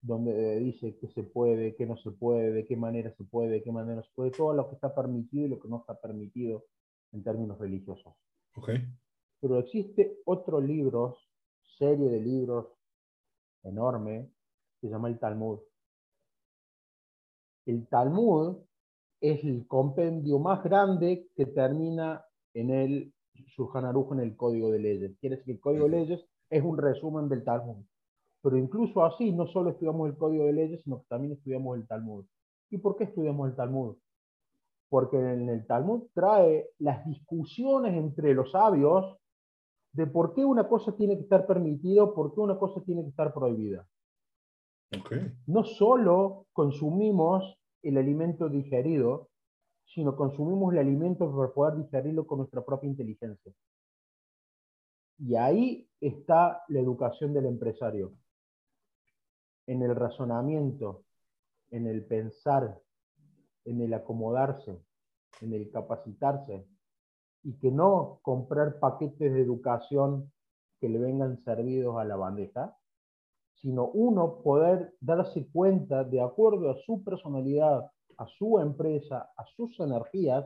donde 0.00 0.60
dice 0.60 0.96
que 0.98 1.08
se 1.08 1.24
puede, 1.24 1.74
que 1.74 1.84
no 1.84 1.96
se 1.96 2.12
puede, 2.12 2.52
de 2.52 2.66
qué 2.66 2.76
manera 2.76 3.12
se 3.16 3.24
puede, 3.24 3.50
de 3.50 3.62
qué 3.64 3.72
manera 3.72 3.96
no 3.96 4.02
se 4.04 4.12
puede, 4.14 4.30
todo 4.30 4.54
lo 4.54 4.68
que 4.68 4.76
está 4.76 4.94
permitido 4.94 5.46
y 5.46 5.48
lo 5.48 5.58
que 5.58 5.68
no 5.68 5.80
está 5.80 6.00
permitido 6.00 6.66
en 7.12 7.24
términos 7.24 7.58
religiosos. 7.58 8.14
Okay. 8.54 8.86
Pero 9.40 9.58
existe 9.58 10.20
otro 10.24 10.60
libro, 10.60 11.18
serie 11.78 12.08
de 12.08 12.20
libros 12.20 12.68
enorme, 13.64 14.30
que 14.80 14.86
se 14.86 14.92
llama 14.92 15.08
el 15.08 15.18
Talmud. 15.18 15.58
El 17.66 17.88
Talmud 17.88 18.58
es 19.20 19.42
el 19.42 19.66
compendio 19.66 20.38
más 20.38 20.62
grande 20.62 21.28
que 21.34 21.46
termina 21.46 22.24
en 22.54 22.70
el 22.70 23.12
Shulchan 23.46 23.84
Aruch, 23.84 24.12
en 24.12 24.20
el 24.20 24.36
Código 24.36 24.70
de 24.70 24.78
Leyes. 24.78 25.16
Quiere 25.20 25.36
decir 25.36 25.46
que 25.46 25.52
el 25.52 25.60
Código 25.60 25.84
de 25.84 25.90
Leyes 25.90 26.24
es 26.50 26.62
un 26.62 26.76
resumen 26.78 27.28
del 27.28 27.44
Talmud. 27.44 27.84
Pero 28.42 28.56
incluso 28.56 29.04
así, 29.04 29.32
no 29.32 29.46
solo 29.46 29.70
estudiamos 29.70 30.08
el 30.08 30.16
Código 30.16 30.44
de 30.44 30.52
Leyes, 30.52 30.82
sino 30.82 31.00
que 31.00 31.06
también 31.08 31.32
estudiamos 31.32 31.76
el 31.76 31.86
Talmud. 31.86 32.24
¿Y 32.70 32.78
por 32.78 32.96
qué 32.96 33.04
estudiamos 33.04 33.48
el 33.48 33.56
Talmud? 33.56 33.96
Porque 34.88 35.16
en 35.16 35.48
el 35.48 35.66
Talmud 35.66 36.04
trae 36.14 36.70
las 36.78 37.04
discusiones 37.06 37.94
entre 37.94 38.34
los 38.34 38.52
sabios 38.52 39.16
de 39.92 40.06
por 40.06 40.34
qué 40.34 40.44
una 40.44 40.68
cosa 40.68 40.96
tiene 40.96 41.16
que 41.16 41.22
estar 41.22 41.46
permitida 41.46 42.04
o 42.04 42.14
por 42.14 42.34
qué 42.34 42.40
una 42.40 42.58
cosa 42.58 42.80
tiene 42.82 43.02
que 43.02 43.08
estar 43.08 43.32
prohibida. 43.34 43.86
Okay. 45.00 45.32
No 45.46 45.64
solo 45.64 46.46
consumimos 46.52 47.58
el 47.82 47.98
alimento 47.98 48.48
digerido, 48.48 49.28
sino 49.94 50.16
consumimos 50.16 50.72
el 50.72 50.80
alimento 50.80 51.34
para 51.34 51.52
poder 51.52 51.76
digerirlo 51.76 52.26
con 52.26 52.38
nuestra 52.38 52.64
propia 52.64 52.88
inteligencia. 52.88 53.52
Y 55.18 55.34
ahí 55.34 55.88
está 56.00 56.62
la 56.68 56.80
educación 56.80 57.32
del 57.32 57.46
empresario 57.46 58.12
en 59.66 59.82
el 59.82 59.94
razonamiento, 59.94 61.04
en 61.70 61.86
el 61.86 62.04
pensar, 62.04 62.80
en 63.64 63.80
el 63.82 63.92
acomodarse, 63.92 64.80
en 65.42 65.52
el 65.52 65.70
capacitarse, 65.70 66.66
y 67.42 67.54
que 67.58 67.70
no 67.70 68.20
comprar 68.22 68.78
paquetes 68.78 69.32
de 69.32 69.40
educación 69.40 70.32
que 70.80 70.88
le 70.88 70.98
vengan 70.98 71.42
servidos 71.44 71.98
a 71.98 72.04
la 72.04 72.16
bandeja, 72.16 72.76
sino 73.54 73.86
uno 73.88 74.42
poder 74.42 74.94
darse 75.00 75.46
cuenta 75.48 76.04
de 76.04 76.20
acuerdo 76.20 76.70
a 76.70 76.78
su 76.78 77.02
personalidad, 77.02 77.90
a 78.18 78.26
su 78.26 78.58
empresa, 78.58 79.30
a 79.36 79.44
sus 79.46 79.78
energías, 79.80 80.44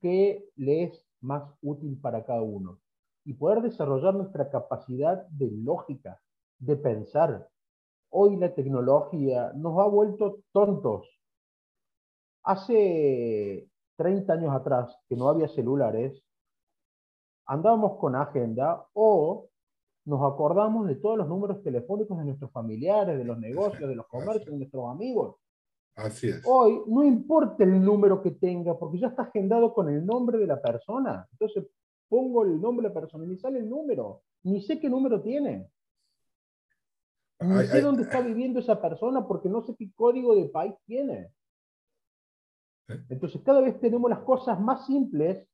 que 0.00 0.48
le 0.56 0.84
es 0.84 1.06
más 1.20 1.42
útil 1.62 1.98
para 2.00 2.24
cada 2.24 2.42
uno. 2.42 2.78
Y 3.24 3.34
poder 3.34 3.62
desarrollar 3.62 4.14
nuestra 4.14 4.50
capacidad 4.50 5.26
de 5.28 5.50
lógica, 5.50 6.20
de 6.58 6.76
pensar, 6.76 7.48
hoy 8.10 8.36
la 8.36 8.54
tecnología 8.54 9.52
nos 9.54 9.78
ha 9.78 9.86
vuelto 9.86 10.40
tontos. 10.52 11.08
Hace 12.42 13.68
30 13.96 14.32
años 14.32 14.54
atrás, 14.54 14.96
que 15.08 15.16
no 15.16 15.28
había 15.28 15.48
celulares, 15.48 16.22
andábamos 17.46 17.98
con 17.98 18.14
agenda 18.14 18.86
o 18.94 19.48
nos 20.06 20.32
acordamos 20.32 20.86
de 20.86 20.96
todos 20.96 21.18
los 21.18 21.28
números 21.28 21.62
telefónicos 21.62 22.16
de 22.18 22.24
nuestros 22.24 22.50
familiares, 22.52 23.18
de 23.18 23.24
los 23.24 23.38
negocios, 23.38 23.88
de 23.88 23.96
los 23.96 24.06
comercios, 24.06 24.46
de 24.46 24.58
nuestros 24.58 24.90
amigos. 24.90 25.36
Así 25.96 26.28
es. 26.28 26.42
Hoy 26.46 26.82
no 26.86 27.04
importa 27.04 27.64
el 27.64 27.82
número 27.82 28.22
que 28.22 28.30
tenga, 28.32 28.78
porque 28.78 28.98
ya 28.98 29.08
está 29.08 29.22
agendado 29.22 29.74
con 29.74 29.88
el 29.88 30.04
nombre 30.04 30.38
de 30.38 30.46
la 30.46 30.60
persona. 30.60 31.26
Entonces 31.32 31.66
pongo 32.08 32.44
el 32.44 32.60
nombre 32.60 32.88
de 32.88 32.94
la 32.94 33.00
persona 33.00 33.24
y 33.24 33.28
me 33.28 33.36
sale 33.36 33.58
el 33.58 33.68
número. 33.68 34.22
Ni 34.42 34.62
sé 34.62 34.80
qué 34.80 34.88
número 34.88 35.20
tiene. 35.20 35.70
No 37.40 37.62
sé 37.62 37.80
dónde 37.80 38.02
está 38.02 38.20
viviendo 38.20 38.60
esa 38.60 38.80
persona 38.80 39.26
porque 39.26 39.48
no 39.48 39.62
sé 39.62 39.74
qué 39.74 39.90
código 39.94 40.34
de 40.34 40.46
país 40.46 40.74
tiene. 40.84 41.32
¿Eh? 42.88 43.04
Entonces, 43.08 43.40
cada 43.42 43.60
vez 43.60 43.80
tenemos 43.80 44.10
las 44.10 44.20
cosas 44.20 44.60
más 44.60 44.86
simples. 44.86 45.46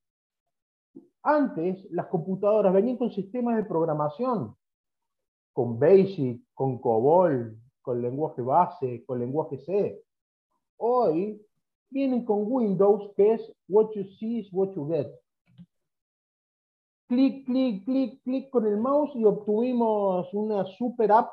Antes, 1.22 1.86
las 1.90 2.06
computadoras 2.06 2.72
venían 2.72 2.96
con 2.96 3.10
sistemas 3.10 3.56
de 3.56 3.64
programación, 3.64 4.56
con 5.52 5.78
BASIC, 5.78 6.42
con 6.54 6.78
COBOL, 6.78 7.56
con 7.82 8.02
lenguaje 8.02 8.42
base, 8.42 9.04
con 9.04 9.20
lenguaje 9.20 9.58
C. 9.58 10.02
Hoy 10.76 11.40
vienen 11.90 12.24
con 12.24 12.44
Windows, 12.50 13.12
que 13.16 13.34
es 13.34 13.52
what 13.68 13.90
you 13.94 14.04
see 14.18 14.40
is 14.40 14.48
what 14.52 14.74
you 14.74 14.88
get. 14.88 15.08
clic, 17.08 17.46
clic, 17.46 17.84
clic, 17.84 18.22
clic 18.22 18.50
con 18.50 18.66
el 18.66 18.76
mouse 18.76 19.14
y 19.14 19.24
obtuvimos 19.24 20.32
una 20.34 20.64
super 20.64 21.12
app 21.12 21.30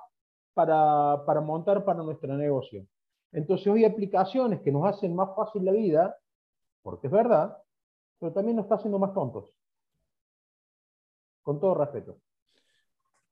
para, 0.53 1.23
para 1.25 1.41
montar 1.41 1.83
para 1.83 2.03
nuestro 2.03 2.35
negocio. 2.35 2.85
Entonces 3.31 3.67
hoy 3.67 3.85
aplicaciones 3.85 4.61
que 4.61 4.71
nos 4.71 4.85
hacen 4.85 5.15
más 5.15 5.35
fácil 5.35 5.65
la 5.65 5.71
vida, 5.71 6.15
porque 6.83 7.07
es 7.07 7.13
verdad, 7.13 7.57
pero 8.19 8.31
también 8.31 8.55
nos 8.55 8.65
está 8.65 8.75
haciendo 8.75 8.99
más 8.99 9.13
tontos. 9.13 9.49
Con 11.41 11.59
todo 11.59 11.73
respeto. 11.73 12.17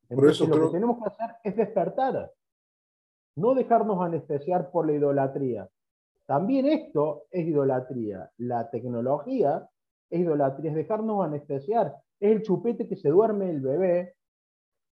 Por 0.09 0.29
eso 0.29 0.45
lo 0.47 0.67
que 0.67 0.73
tenemos 0.73 0.97
que 0.97 1.09
hacer 1.09 1.35
es 1.43 1.55
despertar, 1.55 2.33
no 3.35 3.53
dejarnos 3.53 4.01
anestesiar 4.01 4.71
por 4.71 4.85
la 4.87 4.93
idolatría. 4.93 5.69
También 6.25 6.65
esto 6.65 7.23
es 7.31 7.47
idolatría. 7.47 8.29
La 8.37 8.69
tecnología 8.69 9.67
es 10.09 10.19
idolatría, 10.19 10.71
es 10.71 10.75
dejarnos 10.75 11.25
anestesiar. 11.25 11.93
Es 12.19 12.31
el 12.31 12.41
chupete 12.43 12.87
que 12.87 12.95
se 12.95 13.09
duerme 13.09 13.49
el 13.49 13.61
bebé. 13.61 14.15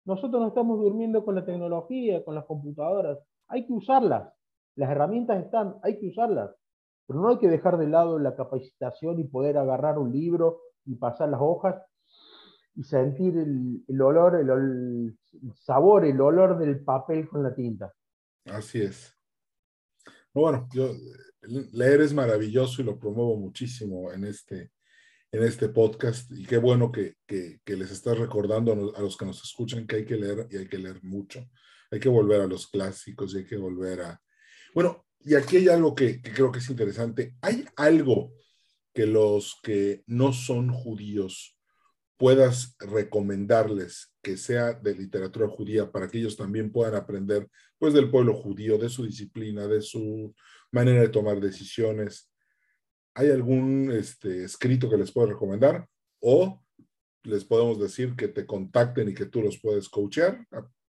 Nosotros 0.04 0.40
no 0.40 0.48
estamos 0.48 0.78
durmiendo 0.78 1.24
con 1.24 1.34
la 1.34 1.44
tecnología, 1.44 2.24
con 2.24 2.34
las 2.34 2.44
computadoras. 2.46 3.18
Hay 3.48 3.66
que 3.66 3.72
usarlas. 3.72 4.32
Las 4.76 4.90
herramientas 4.90 5.44
están, 5.44 5.76
hay 5.82 5.98
que 5.98 6.08
usarlas. 6.08 6.50
Pero 7.06 7.20
no 7.20 7.28
hay 7.28 7.38
que 7.38 7.48
dejar 7.48 7.76
de 7.76 7.88
lado 7.88 8.18
la 8.18 8.34
capacitación 8.36 9.18
y 9.18 9.24
poder 9.24 9.58
agarrar 9.58 9.98
un 9.98 10.12
libro 10.12 10.60
y 10.84 10.94
pasar 10.94 11.28
las 11.28 11.40
hojas 11.40 11.82
y 12.74 12.84
sentir 12.84 13.36
el, 13.36 14.00
olor, 14.00 14.36
el, 14.36 15.18
sabor, 15.54 16.04
el 16.04 16.20
olor 16.20 16.58
del 16.58 16.82
papel 16.84 17.28
con 17.28 17.42
la 17.42 17.54
tinta. 17.54 17.92
Así 18.46 18.80
es. 18.80 19.19
Bueno, 20.32 20.68
yo, 20.72 20.94
leer 21.72 22.02
es 22.02 22.12
maravilloso 22.12 22.80
y 22.80 22.84
lo 22.84 22.98
promuevo 22.98 23.36
muchísimo 23.36 24.12
en 24.12 24.24
este, 24.24 24.70
en 25.32 25.42
este 25.42 25.68
podcast 25.68 26.30
y 26.30 26.44
qué 26.44 26.58
bueno 26.58 26.92
que, 26.92 27.16
que, 27.26 27.76
les 27.76 27.90
estás 27.90 28.16
recordando 28.16 28.94
a, 28.96 29.00
los 29.00 29.16
que 29.16 29.26
nos 29.26 29.42
escuchan 29.42 29.86
que 29.86 29.96
hay 29.96 30.04
que 30.04 30.16
leer 30.16 30.46
y 30.50 30.58
hay 30.58 30.68
que 30.68 30.78
leer 30.78 31.02
mucho. 31.02 31.44
Hay 31.90 31.98
que 31.98 32.08
volver 32.08 32.40
a 32.42 32.46
los 32.46 32.68
clásicos 32.68 33.34
y 33.34 33.38
hay 33.38 33.44
que 33.44 33.56
volver 33.56 34.02
a... 34.02 34.22
Bueno, 34.72 35.04
y 35.18 35.34
aquí 35.34 35.56
hay 35.56 35.68
algo 35.68 35.94
que, 35.94 36.22
que 36.22 36.32
creo 36.32 36.52
que 36.52 36.60
es 36.60 36.70
interesante. 36.70 37.34
Hay 37.42 37.66
algo 37.74 38.32
que 38.94 39.06
los 39.06 39.58
que 39.62 40.04
no 40.06 40.32
son 40.32 40.72
judíos 40.72 41.59
puedas 42.20 42.76
recomendarles 42.78 44.14
que 44.22 44.36
sea 44.36 44.74
de 44.74 44.94
literatura 44.94 45.48
judía 45.48 45.90
para 45.90 46.06
que 46.06 46.18
ellos 46.18 46.36
también 46.36 46.70
puedan 46.70 46.94
aprender 46.94 47.48
pues 47.78 47.94
del 47.94 48.10
pueblo 48.10 48.34
judío, 48.34 48.76
de 48.76 48.90
su 48.90 49.06
disciplina, 49.06 49.66
de 49.66 49.80
su 49.80 50.34
manera 50.70 51.00
de 51.00 51.08
tomar 51.08 51.40
decisiones. 51.40 52.30
¿Hay 53.14 53.30
algún 53.30 53.90
este, 53.90 54.44
escrito 54.44 54.90
que 54.90 54.98
les 54.98 55.10
pueda 55.10 55.28
recomendar? 55.28 55.88
O 56.20 56.60
les 57.22 57.42
podemos 57.42 57.80
decir 57.80 58.14
que 58.14 58.28
te 58.28 58.44
contacten 58.44 59.08
y 59.08 59.14
que 59.14 59.24
tú 59.24 59.40
los 59.40 59.58
puedes 59.58 59.88
coachear. 59.88 60.46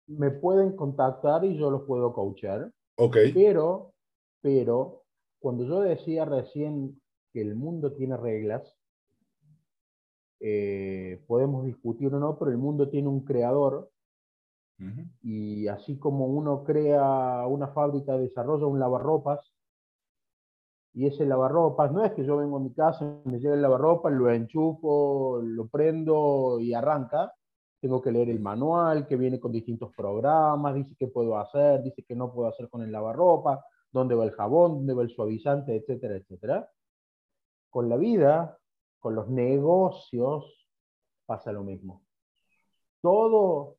Me 0.07 0.31
pueden 0.31 0.77
contactar 0.77 1.45
y 1.45 1.59
yo 1.59 1.73
los 1.73 1.83
puedo 1.83 2.13
coachear. 2.13 2.71
Ok. 2.99 3.17
Pero, 3.35 3.93
pero, 4.41 5.03
cuando 5.41 5.67
yo 5.67 5.81
decía 5.81 6.25
recién 6.25 7.03
que 7.33 7.41
el 7.41 7.57
mundo 7.57 7.93
tiene 7.95 8.17
reglas, 8.17 8.76
eh, 10.41 11.23
podemos 11.27 11.65
discutir 11.65 12.13
o 12.15 12.19
no, 12.19 12.39
pero 12.39 12.51
el 12.51 12.59
mundo 12.59 12.89
tiene 12.89 13.09
un 13.09 13.25
creador 13.25 13.91
y 15.23 15.69
así 15.69 15.97
como 15.99 16.27
uno 16.27 16.63
crea 16.63 17.47
una 17.47 17.69
fábrica, 17.69 18.19
desarrolla 18.19 18.67
un 18.67 18.79
lavarropas 18.79 19.57
y 20.97 21.07
ese 21.07 21.27
lavarropas 21.27 21.93
no 21.93 22.03
es 22.03 22.13
que 22.13 22.25
yo 22.25 22.39
vengo 22.39 22.57
a 22.57 22.61
mi 22.61 22.73
casa, 22.73 23.21
me 23.25 23.39
llega 23.39 23.55
el 23.55 23.61
lavarropas, 23.61 24.11
lo 24.15 24.31
enchufo, 24.33 25.43
lo 25.43 25.69
prendo 25.69 26.59
y 26.59 26.73
arranca. 26.73 27.35
Tengo 27.83 28.01
que 28.01 28.11
leer 28.11 28.31
el 28.31 28.41
manual 28.41 29.07
que 29.07 29.17
viene 29.17 29.39
con 29.39 29.53
distintos 29.53 29.93
programas, 29.95 30.75
dice 30.75 30.97
qué 30.99 31.09
puedo 31.09 31.37
hacer, 31.39 31.83
dice 31.83 32.03
qué 32.03 32.17
no 32.17 32.33
puedo 32.33 32.49
hacer 32.49 32.71
con 32.71 32.83
el 32.83 32.91
lavarropa, 32.91 33.63
dónde 33.93 34.15
va 34.15 34.25
el 34.25 34.31
jabón, 34.31 34.77
dónde 34.77 34.95
va 34.95 35.03
el 35.03 35.11
suavizante, 35.11 35.77
etcétera, 35.77 36.17
etcétera. 36.17 36.71
Con 37.69 37.91
la 37.91 37.99
vida 37.99 38.59
con 39.07 39.15
los 39.15 39.29
negocios 39.29 40.67
pasa 41.27 41.53
lo 41.53 41.63
mismo. 41.63 42.03
Todo 43.01 43.77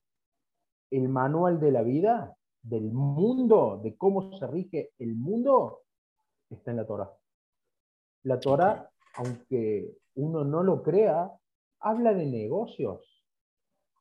el 0.90 1.10
manual 1.10 1.60
de 1.60 1.70
la 1.70 1.82
vida, 1.82 2.38
del 2.62 2.94
mundo, 2.94 3.78
de 3.84 3.98
cómo 3.98 4.32
se 4.38 4.48
rige 4.48 4.94
el 4.98 5.18
mundo, 5.18 5.82
está 6.50 6.72
en 6.72 6.78
la 6.78 6.88
Torah. 6.88 7.12
La 8.24 8.40
Torah, 8.40 8.90
aunque 9.16 9.98
uno 10.16 10.46
no 10.46 10.63
lo 10.63 10.82
crea, 10.82 11.30
habla 11.82 12.13
de 12.13 12.26
negocios. 12.26 13.22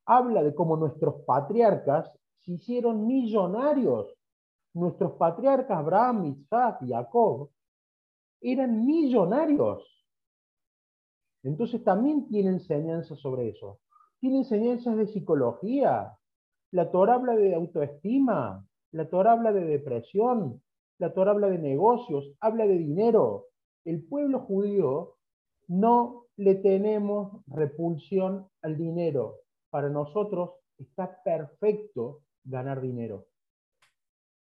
Habla 0.05 0.45
de 0.45 0.55
cómo 0.55 0.77
nuestros 0.77 1.25
patriarcas 1.25 2.09
se 2.43 2.53
hicieron 2.53 3.05
millonarios. 3.05 4.17
Nuestros 4.75 5.15
patriarcas 5.15 5.77
Abraham, 5.77 6.27
Isaac 6.27 6.83
y 6.83 6.91
Jacob 6.91 7.51
eran 8.41 8.87
millonarios. 8.87 9.96
Entonces 11.47 11.85
también 11.85 12.27
tiene 12.27 12.51
enseñanzas 12.51 13.21
sobre 13.21 13.51
eso. 13.51 13.79
Tiene 14.19 14.39
enseñanzas 14.39 14.97
de 14.97 15.07
psicología. 15.07 16.13
La 16.73 16.91
Torah 16.91 17.15
habla 17.15 17.37
de 17.37 17.55
autoestima. 17.55 18.67
La 18.91 19.09
Torah 19.09 19.33
habla 19.33 19.53
de 19.53 19.65
depresión. 19.65 20.61
La 20.99 21.15
Torah 21.15 21.31
habla 21.31 21.49
de 21.49 21.59
negocios. 21.59 22.33
Habla 22.41 22.67
de 22.67 22.79
dinero. 22.79 23.47
El 23.85 24.03
pueblo 24.03 24.41
judío 24.41 25.19
no 25.69 26.25
le 26.37 26.57
tenemos 26.57 27.45
repulsión 27.47 28.49
al 28.63 28.77
dinero. 28.77 29.37
Para 29.71 29.89
nosotros 29.89 30.51
está 30.79 31.23
perfecto 31.23 32.23
ganar 32.43 32.81
dinero. 32.81 33.27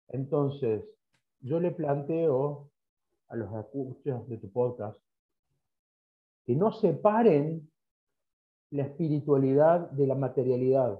Entonces, 0.07 0.83
yo 1.41 1.59
le 1.59 1.69
planteo 1.69 2.71
a 3.27 3.35
los 3.35 3.53
escuchas 3.53 4.27
de 4.27 4.37
tu 4.37 4.51
podcast 4.51 5.04
que 6.45 6.55
no 6.55 6.71
separen 6.71 7.69
la 8.71 8.83
espiritualidad 8.83 9.89
de 9.91 10.07
la 10.07 10.15
materialidad, 10.15 10.99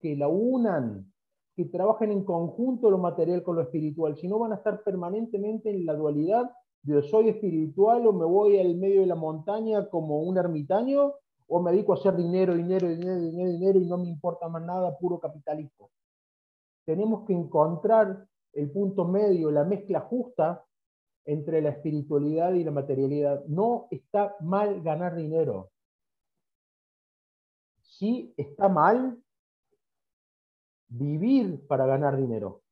que 0.00 0.16
la 0.16 0.28
unan, 0.28 1.12
que 1.54 1.66
trabajen 1.66 2.12
en 2.12 2.24
conjunto 2.24 2.90
lo 2.90 2.98
material 2.98 3.42
con 3.42 3.56
lo 3.56 3.62
espiritual, 3.62 4.16
si 4.16 4.28
no 4.28 4.38
van 4.38 4.52
a 4.52 4.56
estar 4.56 4.82
permanentemente 4.82 5.70
en 5.70 5.84
la 5.84 5.94
dualidad 5.94 6.50
de 6.82 7.02
soy 7.02 7.28
espiritual 7.28 8.06
o 8.06 8.12
me 8.12 8.24
voy 8.24 8.58
al 8.58 8.76
medio 8.76 9.00
de 9.00 9.06
la 9.06 9.14
montaña 9.14 9.88
como 9.88 10.20
un 10.22 10.38
ermitaño 10.38 11.12
o 11.48 11.60
me 11.60 11.72
dedico 11.72 11.92
a 11.92 11.96
hacer 11.96 12.16
dinero, 12.16 12.54
dinero, 12.54 12.88
dinero, 12.88 13.20
dinero, 13.20 13.50
dinero 13.50 13.78
y 13.80 13.86
no 13.86 13.98
me 13.98 14.08
importa 14.08 14.48
más 14.48 14.62
nada, 14.62 14.96
puro 14.96 15.18
capitalismo. 15.18 15.90
Tenemos 16.84 17.26
que 17.26 17.32
encontrar 17.32 18.26
el 18.52 18.70
punto 18.70 19.04
medio, 19.04 19.50
la 19.50 19.64
mezcla 19.64 20.00
justa 20.00 20.64
entre 21.28 21.60
la 21.60 21.68
espiritualidad 21.68 22.54
y 22.54 22.64
la 22.64 22.70
materialidad. 22.70 23.44
No 23.44 23.86
está 23.90 24.34
mal 24.40 24.82
ganar 24.82 25.14
dinero. 25.14 25.70
Sí 27.82 28.32
está 28.38 28.70
mal 28.70 29.22
vivir 30.88 31.66
para 31.66 31.84
ganar 31.84 32.16
dinero. 32.16 32.62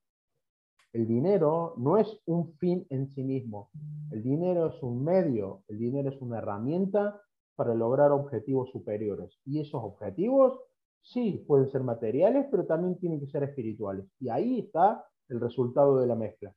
El 0.95 1.07
dinero 1.07 1.75
no 1.77 1.99
es 1.99 2.19
un 2.25 2.55
fin 2.55 2.87
en 2.89 3.15
sí 3.15 3.23
mismo. 3.23 3.69
El 4.11 4.23
dinero 4.23 4.69
es 4.69 4.83
un 4.83 5.05
medio, 5.05 5.63
el 5.69 5.79
dinero 5.79 6.09
es 6.09 6.23
una 6.23 6.39
herramienta 6.39 7.21
para 7.57 7.75
lograr 7.75 8.11
objetivos 8.11 8.71
superiores. 8.71 9.39
Y 9.45 9.61
esos 9.61 9.85
objetivos 9.85 10.59
sí 11.03 11.45
pueden 11.47 11.71
ser 11.71 11.83
materiales, 11.83 12.47
pero 12.51 12.65
también 12.65 12.99
tienen 12.99 13.21
que 13.21 13.27
ser 13.27 13.43
espirituales. 13.43 14.07
Y 14.19 14.31
ahí 14.31 14.61
está 14.61 15.05
el 15.29 15.41
resultado 15.41 16.01
de 16.01 16.07
la 16.07 16.15
mezcla. 16.15 16.55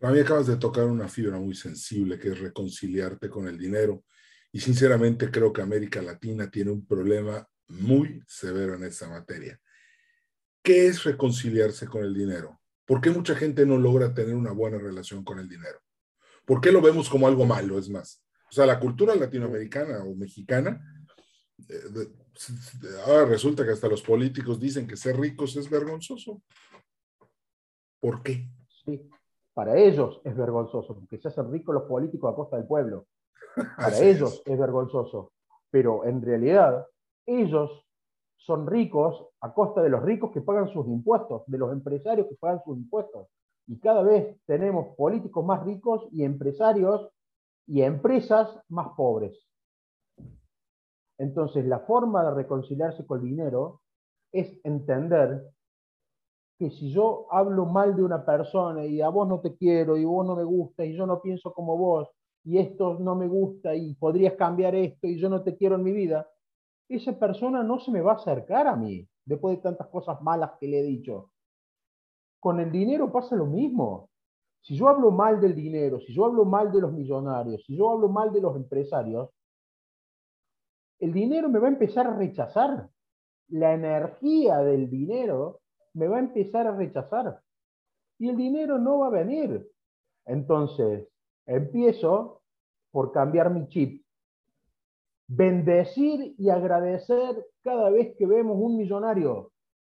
A 0.00 0.10
mí 0.10 0.20
acabas 0.20 0.46
de 0.46 0.56
tocar 0.56 0.84
una 0.84 1.08
fibra 1.08 1.38
muy 1.38 1.54
sensible 1.54 2.18
que 2.18 2.28
es 2.28 2.38
reconciliarte 2.38 3.28
con 3.28 3.48
el 3.48 3.56
dinero. 3.56 4.04
Y 4.52 4.60
sinceramente 4.60 5.30
creo 5.30 5.52
que 5.52 5.62
América 5.62 6.02
Latina 6.02 6.50
tiene 6.50 6.70
un 6.70 6.86
problema 6.86 7.46
muy 7.68 8.22
severo 8.26 8.74
en 8.74 8.84
esa 8.84 9.08
materia. 9.08 9.58
¿Qué 10.62 10.86
es 10.86 11.04
reconciliarse 11.04 11.86
con 11.86 12.04
el 12.04 12.14
dinero? 12.14 12.60
¿Por 12.84 13.00
qué 13.00 13.10
mucha 13.10 13.34
gente 13.34 13.66
no 13.66 13.78
logra 13.78 14.14
tener 14.14 14.34
una 14.34 14.52
buena 14.52 14.78
relación 14.78 15.24
con 15.24 15.38
el 15.38 15.48
dinero? 15.48 15.80
¿Por 16.44 16.60
qué 16.60 16.70
lo 16.70 16.80
vemos 16.80 17.08
como 17.08 17.26
algo 17.26 17.44
malo? 17.44 17.78
Es 17.78 17.88
más, 17.88 18.22
o 18.48 18.52
sea, 18.52 18.66
la 18.66 18.78
cultura 18.78 19.14
latinoamericana 19.14 20.04
o 20.04 20.14
mexicana, 20.14 20.80
eh, 21.68 22.08
ahora 23.04 23.26
resulta 23.26 23.64
que 23.64 23.72
hasta 23.72 23.88
los 23.88 24.02
políticos 24.02 24.60
dicen 24.60 24.86
que 24.86 24.96
ser 24.96 25.18
ricos 25.18 25.56
es 25.56 25.68
vergonzoso. 25.68 26.42
¿Por 28.00 28.22
qué? 28.22 28.48
Sí, 28.84 29.08
para 29.56 29.78
ellos 29.78 30.20
es 30.22 30.36
vergonzoso, 30.36 30.94
porque 30.94 31.16
se 31.16 31.28
hacen 31.28 31.50
ricos 31.50 31.74
los 31.74 31.84
políticos 31.84 32.30
a 32.30 32.36
costa 32.36 32.58
del 32.58 32.66
pueblo. 32.66 33.06
Para 33.78 33.98
ellos 34.00 34.42
es. 34.44 34.58
vergonzoso. 34.58 35.32
Pero 35.70 36.04
en 36.04 36.20
realidad, 36.20 36.86
ellos 37.24 37.82
son 38.36 38.66
ricos 38.66 39.28
a 39.40 39.54
costa 39.54 39.82
de 39.82 39.88
los 39.88 40.02
ricos 40.02 40.30
que 40.30 40.42
pagan 40.42 40.68
sus 40.68 40.86
impuestos, 40.88 41.44
de 41.46 41.56
los 41.56 41.72
empresarios 41.72 42.26
que 42.28 42.36
pagan 42.36 42.62
sus 42.66 42.76
impuestos. 42.76 43.28
Y 43.66 43.80
cada 43.80 44.02
vez 44.02 44.38
tenemos 44.44 44.94
políticos 44.94 45.42
más 45.42 45.64
ricos 45.64 46.06
y 46.12 46.22
empresarios 46.24 47.08
y 47.66 47.80
empresas 47.80 48.60
más 48.68 48.88
pobres. 48.94 49.42
Entonces, 51.16 51.64
la 51.64 51.78
forma 51.78 52.22
de 52.24 52.34
reconciliarse 52.34 53.06
con 53.06 53.20
el 53.20 53.24
dinero 53.24 53.80
es 54.32 54.60
entender 54.64 55.50
que 56.58 56.70
si 56.70 56.90
yo 56.90 57.26
hablo 57.30 57.66
mal 57.66 57.94
de 57.94 58.02
una 58.02 58.24
persona 58.24 58.84
y 58.86 59.00
a 59.00 59.08
vos 59.08 59.28
no 59.28 59.40
te 59.40 59.54
quiero 59.56 59.96
y 59.96 60.04
vos 60.04 60.26
no 60.26 60.34
me 60.34 60.44
gusta 60.44 60.84
y 60.84 60.96
yo 60.96 61.06
no 61.06 61.20
pienso 61.20 61.52
como 61.52 61.76
vos 61.76 62.08
y 62.44 62.58
esto 62.58 62.98
no 62.98 63.14
me 63.14 63.28
gusta 63.28 63.74
y 63.74 63.94
podrías 63.94 64.34
cambiar 64.34 64.74
esto 64.74 65.06
y 65.06 65.18
yo 65.18 65.28
no 65.28 65.42
te 65.42 65.56
quiero 65.56 65.74
en 65.74 65.82
mi 65.82 65.92
vida, 65.92 66.30
esa 66.88 67.18
persona 67.18 67.62
no 67.62 67.78
se 67.80 67.90
me 67.90 68.00
va 68.00 68.12
a 68.12 68.16
acercar 68.16 68.68
a 68.68 68.76
mí 68.76 69.06
después 69.24 69.56
de 69.56 69.62
tantas 69.62 69.88
cosas 69.88 70.22
malas 70.22 70.52
que 70.58 70.68
le 70.68 70.80
he 70.80 70.82
dicho. 70.84 71.32
Con 72.40 72.60
el 72.60 72.70
dinero 72.70 73.10
pasa 73.10 73.34
lo 73.34 73.46
mismo. 73.46 74.08
Si 74.60 74.76
yo 74.76 74.88
hablo 74.88 75.10
mal 75.10 75.40
del 75.40 75.54
dinero, 75.54 76.00
si 76.00 76.14
yo 76.14 76.24
hablo 76.24 76.44
mal 76.44 76.72
de 76.72 76.80
los 76.80 76.92
millonarios, 76.92 77.64
si 77.64 77.76
yo 77.76 77.90
hablo 77.90 78.08
mal 78.08 78.32
de 78.32 78.40
los 78.40 78.56
empresarios, 78.56 79.30
el 81.00 81.12
dinero 81.12 81.48
me 81.48 81.58
va 81.58 81.66
a 81.66 81.70
empezar 81.70 82.06
a 82.06 82.16
rechazar. 82.16 82.88
La 83.48 83.74
energía 83.74 84.58
del 84.58 84.88
dinero 84.90 85.60
me 85.96 86.08
va 86.08 86.16
a 86.16 86.20
empezar 86.20 86.66
a 86.66 86.76
rechazar. 86.76 87.40
Y 88.18 88.28
el 88.28 88.36
dinero 88.36 88.78
no 88.78 88.98
va 88.98 89.06
a 89.06 89.10
venir. 89.10 89.66
Entonces, 90.26 91.08
empiezo 91.46 92.42
por 92.90 93.12
cambiar 93.12 93.50
mi 93.50 93.66
chip. 93.68 94.04
Bendecir 95.26 96.34
y 96.38 96.50
agradecer 96.50 97.46
cada 97.62 97.90
vez 97.90 98.14
que 98.16 98.26
vemos 98.26 98.58
un 98.60 98.76
millonario. 98.76 99.52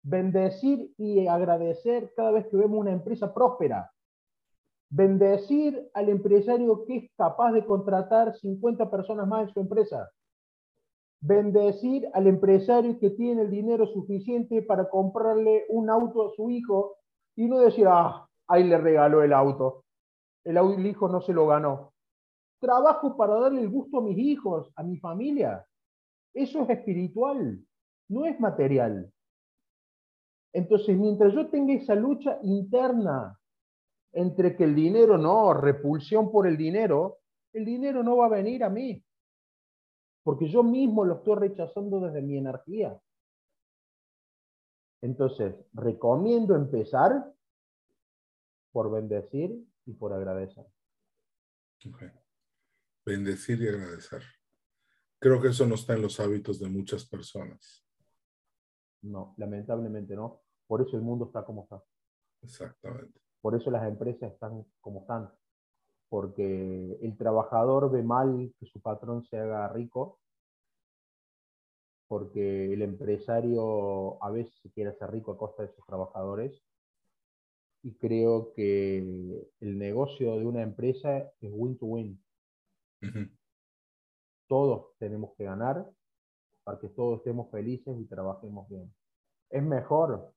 Bendecir 0.03 0.93
y 0.97 1.27
agradecer 1.27 2.13
cada 2.15 2.31
vez 2.31 2.47
que 2.47 2.57
vemos 2.57 2.79
una 2.79 2.91
empresa 2.91 3.33
próspera. 3.33 3.91
Bendecir 4.89 5.89
al 5.93 6.09
empresario 6.09 6.85
que 6.85 6.97
es 6.97 7.11
capaz 7.17 7.51
de 7.51 7.65
contratar 7.65 8.37
50 8.37 8.89
personas 8.89 9.27
más 9.27 9.47
en 9.47 9.53
su 9.53 9.59
empresa 9.59 10.09
bendecir 11.19 12.07
al 12.13 12.27
empresario 12.27 12.99
que 12.99 13.09
tiene 13.11 13.43
el 13.43 13.51
dinero 13.51 13.87
suficiente 13.87 14.61
para 14.61 14.89
comprarle 14.89 15.65
un 15.69 15.89
auto 15.89 16.27
a 16.27 16.35
su 16.35 16.49
hijo 16.49 16.97
y 17.35 17.47
no 17.47 17.59
decir, 17.59 17.87
ah, 17.87 18.27
ahí 18.47 18.63
le 18.63 18.77
regaló 18.77 19.23
el 19.23 19.33
auto. 19.33 19.85
El, 20.43 20.85
hijo 20.85 21.07
no 21.07 21.21
se 21.21 21.33
lo 21.33 21.47
ganó. 21.47 21.93
Trabajo 22.59 23.17
para 23.17 23.35
darle 23.39 23.61
el 23.61 23.69
gusto 23.69 23.99
a 23.99 24.01
mis 24.01 24.17
hijos, 24.17 24.71
a 24.75 24.83
mi 24.83 24.97
familia. 24.97 25.65
Eso 26.33 26.63
es 26.63 26.69
espiritual, 26.69 27.59
no 28.09 28.25
es 28.25 28.39
material. 28.39 29.11
Entonces, 30.53 30.97
mientras 30.97 31.33
yo 31.33 31.49
tenga 31.49 31.73
esa 31.73 31.95
lucha 31.95 32.39
interna 32.43 33.37
entre 34.13 34.55
que 34.55 34.63
el 34.63 34.73
dinero 34.73 35.17
no, 35.17 35.53
repulsión 35.53 36.31
por 36.31 36.47
el 36.47 36.57
dinero, 36.57 37.17
el 37.53 37.65
dinero 37.65 38.01
no 38.01 38.17
va 38.17 38.27
a 38.27 38.29
venir 38.29 38.63
a 38.63 38.69
mí 38.69 39.03
porque 40.27 40.49
yo 40.49 40.61
mismo 40.61 41.05
lo 41.05 41.19
estoy 41.19 41.35
rechazando 41.35 42.01
desde 42.01 42.21
mi 42.21 42.37
energía. 42.37 43.01
Entonces, 45.01 45.55
recomiendo 45.71 46.53
empezar 46.53 47.33
por 48.73 48.91
bendecir 48.91 49.65
y 49.85 49.93
por 49.93 50.11
agradecer. 50.11 50.65
Bendecir 53.05 53.61
y 53.61 53.69
agradecer. 53.69 54.21
Creo 55.17 55.41
que 55.41 55.47
eso 55.47 55.65
no 55.65 55.75
está 55.75 55.93
en 55.93 56.01
los 56.01 56.19
hábitos 56.19 56.59
de 56.59 56.67
muchas 56.67 57.05
personas. 57.05 57.87
No, 59.03 59.33
lamentablemente 59.37 60.13
no. 60.13 60.41
Por 60.67 60.81
eso 60.81 60.97
el 60.97 61.03
mundo 61.03 61.27
está 61.27 61.45
como 61.45 61.63
está. 61.63 61.81
Exactamente. 62.41 63.17
Por 63.39 63.55
eso 63.55 63.71
las 63.71 63.87
empresas 63.87 64.33
están 64.33 64.65
como 64.81 65.03
están 65.03 65.31
porque 66.09 66.97
el 67.01 67.17
trabajador 67.17 67.91
ve 67.91 68.03
mal 68.03 68.53
que 68.59 68.65
su 68.65 68.79
patrón 68.81 69.23
se 69.25 69.37
haga 69.37 69.67
rico, 69.69 70.19
porque 72.07 72.73
el 72.73 72.81
empresario 72.81 74.23
a 74.23 74.31
veces 74.31 74.57
se 74.61 74.71
quiere 74.71 74.91
hacer 74.91 75.11
rico 75.11 75.31
a 75.31 75.37
costa 75.37 75.63
de 75.63 75.73
sus 75.73 75.85
trabajadores, 75.85 76.63
y 77.83 77.95
creo 77.95 78.53
que 78.53 78.97
el 78.97 79.77
negocio 79.77 80.37
de 80.37 80.45
una 80.45 80.61
empresa 80.61 81.19
es 81.39 81.51
win-to-win. 81.53 82.21
Todos 84.47 84.97
tenemos 84.97 85.35
que 85.35 85.43
ganar 85.43 85.89
para 86.63 86.79
que 86.79 86.89
todos 86.89 87.19
estemos 87.19 87.49
felices 87.51 87.97
y 87.99 88.05
trabajemos 88.05 88.67
bien. 88.67 88.93
Es 89.49 89.63
mejor 89.63 90.33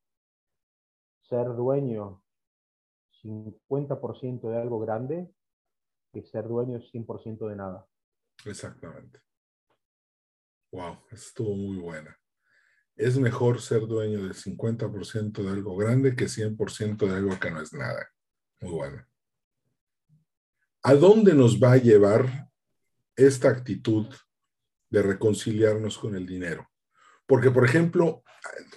ser 1.22 1.54
dueño 1.54 2.22
50% 3.22 4.48
de 4.48 4.56
algo 4.56 4.78
grande 4.80 5.32
que 6.12 6.22
ser 6.22 6.44
dueño 6.44 6.78
es 6.78 6.92
100% 6.92 7.48
de 7.48 7.56
nada. 7.56 7.86
Exactamente. 8.44 9.20
Wow, 10.72 10.98
estuvo 11.10 11.54
muy 11.54 11.78
buena. 11.78 12.16
Es 12.96 13.18
mejor 13.18 13.60
ser 13.60 13.86
dueño 13.86 14.22
del 14.22 14.34
50% 14.34 15.42
de 15.42 15.48
algo 15.48 15.76
grande 15.76 16.14
que 16.14 16.26
100% 16.26 17.06
de 17.06 17.16
algo 17.16 17.38
que 17.38 17.50
no 17.50 17.60
es 17.60 17.72
nada. 17.72 18.08
Muy 18.60 18.72
buena. 18.72 19.08
¿A 20.82 20.94
dónde 20.94 21.34
nos 21.34 21.60
va 21.60 21.72
a 21.72 21.78
llevar 21.78 22.50
esta 23.16 23.48
actitud 23.48 24.06
de 24.90 25.02
reconciliarnos 25.02 25.98
con 25.98 26.14
el 26.14 26.26
dinero? 26.26 26.68
Porque, 27.26 27.50
por 27.50 27.64
ejemplo, 27.64 28.22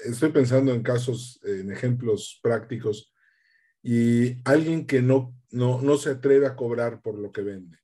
estoy 0.06 0.32
pensando 0.32 0.74
en 0.74 0.84
casos, 0.84 1.39
en 1.43 1.72
ejemplos 1.72 2.39
prácticos, 2.41 3.12
y 3.84 4.41
alguien 4.46 4.88
que 4.88 5.02
no 5.02 5.36
no, 5.54 5.98
se 5.98 6.12
atreve 6.12 6.48
a 6.48 6.56
cobrar 6.56 7.02
por 7.02 7.17
lo 7.17 7.32
que 7.32 7.41
vende. 7.41 7.78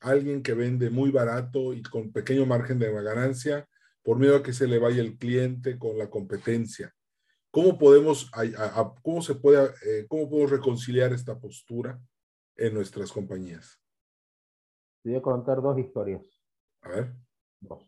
Alguien 0.00 0.42
que 0.42 0.54
vende 0.54 0.88
muy 0.88 1.10
barato 1.10 1.74
y 1.74 1.82
con 1.82 2.12
pequeño 2.12 2.46
margen 2.46 2.78
de 2.78 2.90
ganancia 2.90 3.68
por 4.02 4.18
miedo 4.18 4.36
a 4.36 4.42
que 4.42 4.54
se 4.54 4.66
le 4.66 4.78
vaya 4.78 5.02
el 5.02 5.18
cliente 5.18 5.78
con 5.78 5.98
la 5.98 6.08
competencia. 6.08 6.94
¿Cómo 7.50 7.78
podemos, 7.78 8.30
cómo 9.02 9.20
se 9.20 9.34
puede, 9.34 9.70
eh, 9.84 10.06
cómo 10.08 10.30
podemos 10.30 10.50
reconciliar 10.50 11.12
esta 11.12 11.38
postura 11.38 12.00
en 12.56 12.72
nuestras 12.72 13.12
compañías? 13.12 13.78
Te 15.02 15.10
voy 15.10 15.18
a 15.18 15.22
contar 15.22 15.60
dos 15.60 15.78
historias. 15.78 16.22
A 16.82 16.88
ver. 16.88 17.12
Dos. 17.60 17.86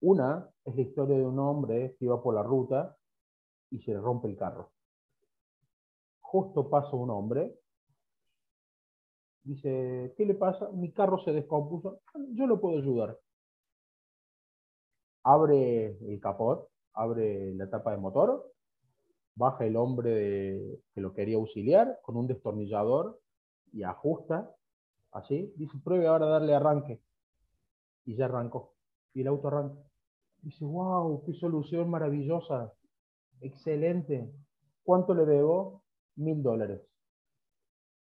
Una 0.00 0.50
es 0.64 0.74
la 0.74 0.82
historia 0.82 1.16
de 1.16 1.24
un 1.24 1.38
hombre 1.38 1.94
que 1.96 2.06
iba 2.06 2.20
por 2.20 2.34
la 2.34 2.42
ruta 2.42 2.96
y 3.70 3.80
se 3.80 3.92
le 3.92 4.00
rompe 4.00 4.28
el 4.28 4.36
carro. 4.36 4.73
Justo 6.34 6.68
pasa 6.68 6.96
un 6.96 7.10
hombre 7.10 7.54
Dice, 9.44 10.14
¿qué 10.16 10.24
le 10.24 10.34
pasa? 10.34 10.68
Mi 10.72 10.90
carro 10.90 11.22
se 11.22 11.30
descompuso. 11.30 12.00
Yo 12.32 12.46
lo 12.46 12.60
puedo 12.60 12.78
ayudar. 12.78 13.16
Abre 15.22 15.98
el 16.10 16.18
capot, 16.18 16.68
abre 16.94 17.54
la 17.54 17.68
tapa 17.68 17.92
de 17.92 17.98
motor, 17.98 18.52
baja 19.36 19.66
el 19.66 19.76
hombre 19.76 20.80
que 20.94 21.00
lo 21.00 21.12
quería 21.12 21.36
auxiliar 21.36 22.00
con 22.02 22.16
un 22.16 22.26
destornillador 22.26 23.20
y 23.72 23.82
ajusta, 23.82 24.50
así. 25.12 25.52
Dice, 25.56 25.78
pruebe 25.84 26.06
ahora 26.06 26.26
darle 26.26 26.54
arranque. 26.54 27.00
Y 28.06 28.16
ya 28.16 28.24
arrancó. 28.24 28.74
Y 29.12 29.20
el 29.20 29.28
auto 29.28 29.48
arranca. 29.48 29.78
Dice, 30.40 30.64
wow, 30.64 31.22
qué 31.26 31.34
solución 31.34 31.90
maravillosa. 31.90 32.72
Excelente. 33.40 34.32
¿Cuánto 34.82 35.14
le 35.14 35.26
debo? 35.26 35.83
Mil 36.16 36.42
dólares. 36.42 36.80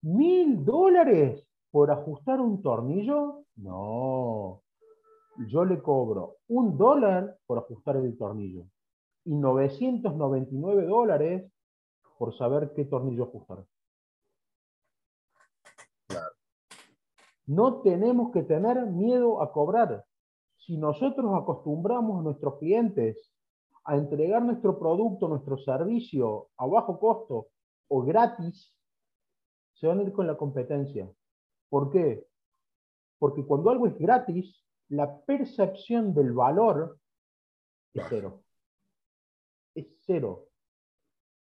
¿Mil 0.01 0.65
dólares 0.65 1.45
por 1.71 1.91
ajustar 1.91 2.41
un 2.41 2.61
tornillo? 2.61 3.45
No. 3.55 4.61
Yo 5.47 5.63
le 5.63 5.81
cobro 5.81 6.37
un 6.47 6.77
dólar 6.77 7.37
por 7.45 7.59
ajustar 7.59 7.97
el 7.97 8.17
tornillo 8.17 8.65
y 9.23 9.35
999 9.35 10.85
dólares 10.85 11.51
por 12.17 12.35
saber 12.35 12.73
qué 12.75 12.85
tornillo 12.85 13.23
ajustar. 13.23 13.65
No 17.45 17.81
tenemos 17.81 18.31
que 18.31 18.43
tener 18.43 18.85
miedo 18.87 19.41
a 19.41 19.51
cobrar. 19.51 20.05
Si 20.57 20.77
nosotros 20.77 21.33
acostumbramos 21.33 22.19
a 22.19 22.23
nuestros 22.23 22.57
clientes 22.59 23.33
a 23.83 23.97
entregar 23.97 24.43
nuestro 24.43 24.77
producto, 24.77 25.27
nuestro 25.27 25.57
servicio 25.57 26.49
a 26.57 26.67
bajo 26.67 26.99
costo 26.99 27.47
o 27.93 28.01
gratis, 28.03 28.73
se 29.73 29.85
van 29.85 29.99
a 29.99 30.03
ir 30.03 30.13
con 30.13 30.25
la 30.25 30.37
competencia. 30.37 31.11
¿Por 31.69 31.91
qué? 31.91 32.25
Porque 33.19 33.45
cuando 33.45 33.69
algo 33.69 33.85
es 33.85 33.97
gratis, 33.97 34.63
la 34.87 35.19
percepción 35.21 36.13
del 36.13 36.31
valor 36.31 36.97
es 37.93 38.03
cero. 38.07 38.43
Es 39.75 39.87
cero. 40.05 40.47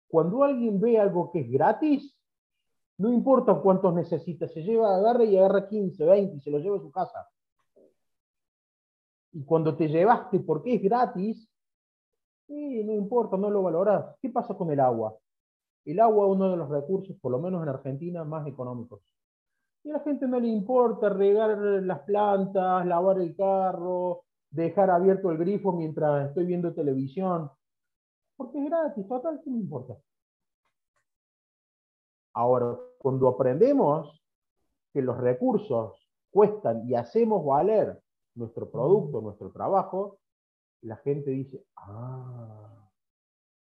Cuando 0.09 0.43
alguien 0.43 0.81
ve 0.81 0.99
algo 0.99 1.31
que 1.31 1.39
es 1.39 1.49
gratis, 1.49 2.17
no 2.97 3.13
importa 3.13 3.55
cuántos 3.61 3.93
necesita, 3.93 4.49
se 4.49 4.61
lleva, 4.61 4.93
agarra 4.93 5.23
y 5.23 5.37
agarra 5.37 5.69
15, 5.69 6.03
20 6.03 6.35
y 6.35 6.41
se 6.41 6.51
lo 6.51 6.59
lleva 6.59 6.77
a 6.77 6.81
su 6.81 6.91
casa. 6.91 7.29
Y 9.31 9.45
cuando 9.45 9.77
te 9.77 9.87
llevaste 9.87 10.41
porque 10.41 10.75
es 10.75 10.81
gratis, 10.83 11.49
no 12.49 12.93
importa, 12.93 13.37
no 13.37 13.49
lo 13.49 13.63
valoras. 13.63 14.17
¿Qué 14.21 14.29
pasa 14.29 14.53
con 14.53 14.69
el 14.69 14.81
agua? 14.81 15.17
El 15.85 15.99
agua 15.99 16.27
es 16.27 16.35
uno 16.35 16.51
de 16.51 16.57
los 16.57 16.69
recursos, 16.69 17.15
por 17.19 17.31
lo 17.31 17.39
menos 17.39 17.63
en 17.63 17.69
Argentina, 17.69 18.23
más 18.23 18.47
económicos. 18.47 19.01
Y 19.83 19.89
a 19.89 19.93
la 19.93 19.99
gente 20.01 20.27
no 20.27 20.39
le 20.39 20.47
importa 20.47 21.09
regar 21.09 21.57
las 21.57 21.99
plantas, 22.01 22.85
lavar 22.85 23.19
el 23.19 23.35
carro, 23.35 24.23
dejar 24.51 24.91
abierto 24.91 25.31
el 25.31 25.37
grifo 25.37 25.71
mientras 25.71 26.27
estoy 26.27 26.45
viendo 26.45 26.73
televisión, 26.73 27.49
porque 28.35 28.59
es 28.59 28.65
gratis, 28.65 29.07
total, 29.07 29.41
¿qué 29.43 29.49
me 29.49 29.57
importa? 29.59 29.97
Ahora, 32.33 32.77
cuando 32.97 33.27
aprendemos 33.27 34.21
que 34.93 35.01
los 35.01 35.17
recursos 35.17 36.07
cuestan 36.29 36.87
y 36.87 36.95
hacemos 36.95 37.45
valer 37.45 37.99
nuestro 38.35 38.69
producto, 38.69 39.21
nuestro 39.21 39.51
trabajo, 39.51 40.19
la 40.81 40.97
gente 40.97 41.31
dice, 41.31 41.63
ah, 41.75 42.40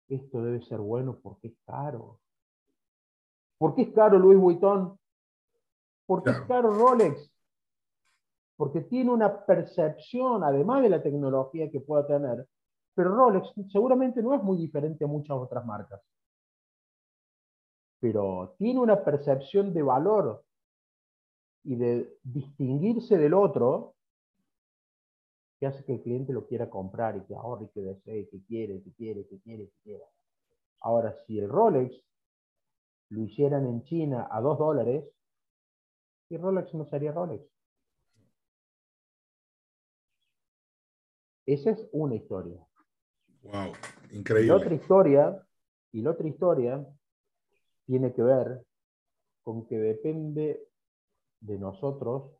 esto 0.08 0.44
debe 0.44 0.62
ser 0.62 0.80
bueno 0.80 1.20
porque 1.22 1.48
es 1.48 1.58
caro. 1.66 2.20
¿Por 3.58 3.76
qué 3.76 3.84
es 3.84 3.94
caro 3.94 4.20
Louis 4.20 4.40
Vuitton? 4.40 4.98
¿Por 6.06 6.24
qué 6.24 6.32
es 6.32 6.42
caro 6.42 6.72
Rolex? 6.72 7.32
Porque 8.58 8.82
tiene 8.82 9.12
una 9.12 9.46
percepción, 9.46 10.44
además 10.44 10.84
de 10.84 10.90
la 10.90 11.02
tecnología 11.02 11.70
que 11.72 11.80
pueda 11.80 12.06
tener, 12.06 12.48
pero 12.94 13.16
Rolex 13.16 13.54
seguramente 13.72 14.22
no 14.22 14.34
es 14.34 14.44
muy 14.44 14.58
diferente 14.58 15.04
a 15.04 15.08
muchas 15.08 15.38
otras 15.38 15.66
marcas. 15.66 16.02
Pero 18.00 18.56
tiene 18.58 18.80
una 18.80 19.04
percepción 19.04 19.74
de 19.74 19.82
valor 19.82 20.44
y 21.64 21.76
de 21.76 22.18
distinguirse 22.24 23.18
del 23.18 23.34
otro 23.34 23.95
que 25.60 25.68
hace 25.68 25.84
que 25.86 25.94
el 25.94 26.02
cliente 26.02 26.34
lo 26.34 26.48
quiera 26.48 26.70
comprar 26.70 27.16
y 27.18 27.26
que 27.26 27.36
ahorre, 27.36 27.66
y 27.66 27.70
que 27.70 27.82
desee, 27.82 28.30
que 28.30 28.44
quiere, 28.44 28.82
que 28.82 28.92
quiere, 28.94 29.28
que 29.28 29.40
quiere, 29.40 29.68
que 29.68 29.78
quiera. 29.84 30.06
Ahora, 30.82 31.16
si 31.26 31.40
el 31.40 31.50
Rolex 31.50 31.96
lo 33.10 33.22
hicieran 33.22 33.66
en 33.66 33.84
China 33.84 34.28
a 34.30 34.42
dos 34.42 34.58
dólares, 34.58 35.06
y 36.30 36.38
Rolex 36.38 36.74
no 36.74 36.86
sería 36.86 37.12
Rolex. 37.12 37.46
Esa 41.46 41.72
es 41.72 41.88
una 41.92 42.16
historia. 42.16 42.60
Wow, 43.44 43.74
increíble. 44.12 44.46
Y 44.46 44.48
la 44.48 44.56
otra 44.56 44.74
historia, 44.74 45.48
y 45.92 46.02
la 46.02 46.12
otra 46.12 46.28
historia 46.28 46.86
tiene 47.86 48.14
que 48.14 48.24
ver 48.24 48.66
con 49.44 49.68
que 49.68 49.78
depende 49.78 50.68
de 51.40 51.60
nosotros 51.60 52.32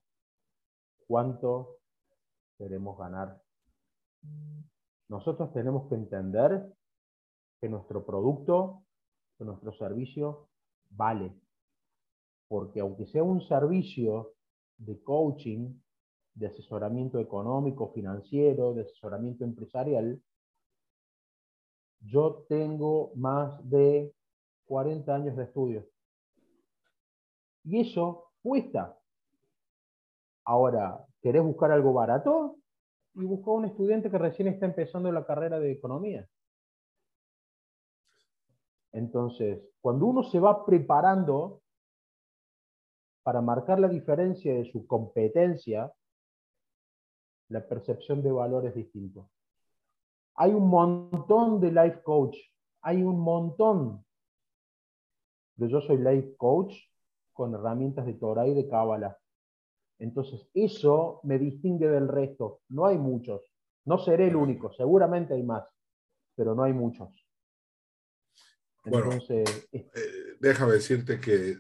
cuánto 1.08 1.75
queremos 2.58 2.98
ganar. 2.98 3.42
Nosotros 5.08 5.54
tenemos 5.54 5.88
que 5.88 5.96
entender 5.96 6.74
que 7.62 7.70
nuestro 7.70 8.06
producto, 8.06 8.84
que 9.38 9.46
nuestro 9.46 9.74
servicio 9.74 10.50
vale. 10.90 11.34
Porque 12.48 12.80
aunque 12.80 13.06
sea 13.08 13.24
un 13.24 13.42
servicio 13.42 14.34
de 14.78 15.02
coaching, 15.02 15.80
de 16.34 16.48
asesoramiento 16.48 17.20
económico, 17.20 17.92
financiero, 17.94 18.74
de 18.74 18.82
asesoramiento 18.82 19.44
empresarial, 19.44 20.22
yo 22.02 22.46
tengo 22.50 23.12
más 23.16 23.68
de 23.70 24.14
40 24.66 25.16
años 25.16 25.38
de 25.38 25.44
estudio. 25.44 25.88
Y 27.64 27.80
eso 27.80 28.32
cuesta. 28.44 28.98
Ahora, 30.44 31.04
¿querés 31.26 31.42
buscar 31.42 31.72
algo 31.72 31.92
barato? 31.92 32.58
Y 33.16 33.26
busca 33.26 33.50
un 33.50 33.66
estudiante 33.66 34.12
que 34.12 34.18
recién 34.20 34.48
está 34.48 34.68
empezando 34.68 35.12
la 35.12 35.26
carrera 35.26 35.60
de 35.60 35.72
economía. 35.72 36.30
Entonces, 38.92 39.60
cuando 39.82 40.06
uno 40.06 40.22
se 40.22 40.40
va 40.40 40.64
preparando 40.64 41.64
para 43.24 43.42
marcar 43.42 43.80
la 43.80 43.88
diferencia 43.88 44.54
de 44.54 44.72
su 44.72 44.86
competencia, 44.86 45.92
la 47.50 47.68
percepción 47.68 48.22
de 48.22 48.32
valor 48.32 48.68
es 48.68 48.76
distinto. 48.76 49.28
Hay 50.36 50.52
un 50.52 50.70
montón 50.70 51.60
de 51.60 51.72
life 51.72 52.04
coach, 52.04 52.38
hay 52.82 53.02
un 53.02 53.20
montón. 53.20 54.06
Pero 55.56 55.72
yo 55.72 55.82
soy 55.82 55.98
life 55.98 56.36
coach 56.38 56.76
con 57.34 57.56
herramientas 57.56 58.06
de 58.06 58.14
Torah 58.14 58.46
y 58.46 58.54
de 58.54 58.68
Cábala. 58.68 59.18
Entonces, 60.00 60.48
eso 60.54 61.22
me 61.24 61.40
distingue 61.40 61.88
del 61.88 62.08
resto. 62.08 62.62
No 62.70 62.86
hay 62.86 62.98
muchos. 62.98 63.42
No 63.86 64.00
seré 64.00 64.28
el 64.28 64.36
único, 64.36 64.74
seguramente 64.74 65.36
hay 65.36 65.44
más, 65.44 65.64
pero 66.36 66.56
no 66.56 66.64
hay 66.64 66.74
muchos. 66.74 67.10
Bueno, 68.84 69.12
eh, 69.30 69.44
déjame 70.40 70.74
decirte 70.74 71.20
que 71.20 71.60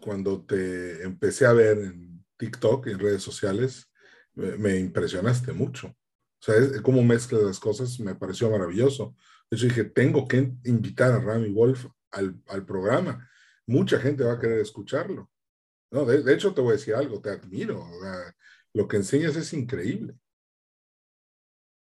cuando 0.00 0.44
te 0.44 1.02
empecé 1.02 1.46
a 1.46 1.52
ver 1.52 1.78
en 1.78 2.24
TikTok, 2.36 2.88
en 2.88 2.98
redes 2.98 3.22
sociales, 3.22 3.90
me, 4.34 4.78
impresionaste 4.78 5.52
mucho. 5.52 5.88
O 5.88 6.42
sea, 6.44 6.56
es, 6.56 6.80
cómo 6.80 7.02
mezclas 7.02 7.42
las 7.42 7.60
cosas 7.60 7.98
me 8.00 8.14
pareció 8.14 8.50
maravilloso. 8.50 9.16
Hecho, 9.50 9.66
dije, 9.66 9.84
tengo 9.84 10.26
que 10.26 10.52
invitar 10.64 11.12
a 11.12 11.20
Rami 11.20 11.50
Wolf 11.52 11.86
al, 12.10 12.40
al 12.48 12.64
programa. 12.64 13.28
Mucha 13.66 13.98
gente 13.98 14.24
va 14.24 14.34
a 14.34 14.40
querer 14.40 14.60
escucharlo. 14.60 15.30
No, 15.90 16.04
de, 16.04 16.22
de 16.22 16.34
hecho, 16.34 16.54
te 16.54 16.60
voy 16.60 16.70
a 16.70 16.72
decir 16.72 16.94
algo, 16.94 17.20
te 17.20 17.30
admiro. 17.30 17.84
lo 18.72 18.88
que 18.88 18.96
enseñas 18.96 19.36
es 19.36 19.52
increíble. 19.52 20.14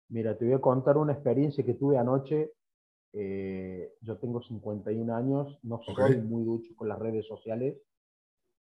Mira, 0.08 0.36
te 0.36 0.44
voy 0.44 0.54
a 0.54 0.60
contar 0.60 0.96
una 0.96 1.12
experiencia 1.12 1.64
que 1.64 1.74
tuve 1.74 1.98
anoche 1.98 2.52
eh, 3.12 3.94
yo 4.02 4.18
tengo 4.18 4.42
51 4.42 5.14
años, 5.14 5.58
no 5.62 5.80
soy 5.82 6.18
muy 6.18 6.44
ducho 6.44 6.74
con 6.76 6.88
las 6.88 6.98
redes 6.98 7.26
sociales. 7.26 7.76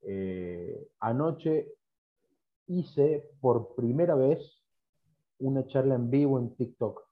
Eh, 0.03 0.89
anoche 1.01 1.73
hice 2.67 3.29
por 3.41 3.75
primera 3.75 4.15
vez 4.15 4.63
una 5.39 5.67
charla 5.67 5.97
en 5.97 6.11
vivo 6.11 6.39
en 6.39 6.55
TikTok. 6.55 7.03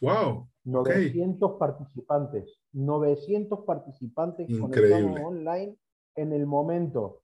¡Wow! 0.00 0.48
900 0.64 1.58
participantes. 1.58 2.60
900 2.72 3.60
participantes 3.64 4.48
conectados 4.58 5.20
online 5.24 5.76
en 6.14 6.32
el 6.32 6.46
momento. 6.46 7.22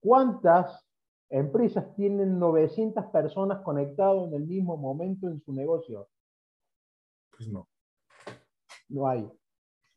¿Cuántas 0.00 0.86
empresas 1.28 1.94
tienen 1.96 2.38
900 2.38 3.06
personas 3.06 3.62
conectadas 3.62 4.28
en 4.28 4.34
el 4.34 4.46
mismo 4.46 4.76
momento 4.76 5.28
en 5.28 5.40
su 5.40 5.52
negocio? 5.52 6.08
Pues 7.36 7.48
no. 7.48 7.68
No 8.88 9.08
hay. 9.08 9.28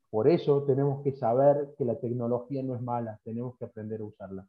Por 0.10 0.28
eso 0.28 0.64
tenemos 0.64 1.04
que 1.04 1.14
saber 1.14 1.76
que 1.78 1.86
la 1.86 2.00
tecnología 2.00 2.64
no 2.64 2.76
es 2.76 2.82
mala, 2.82 3.20
tenemos 3.24 3.56
que 3.58 3.66
aprender 3.66 4.02
a 4.02 4.06
usarla. 4.06 4.48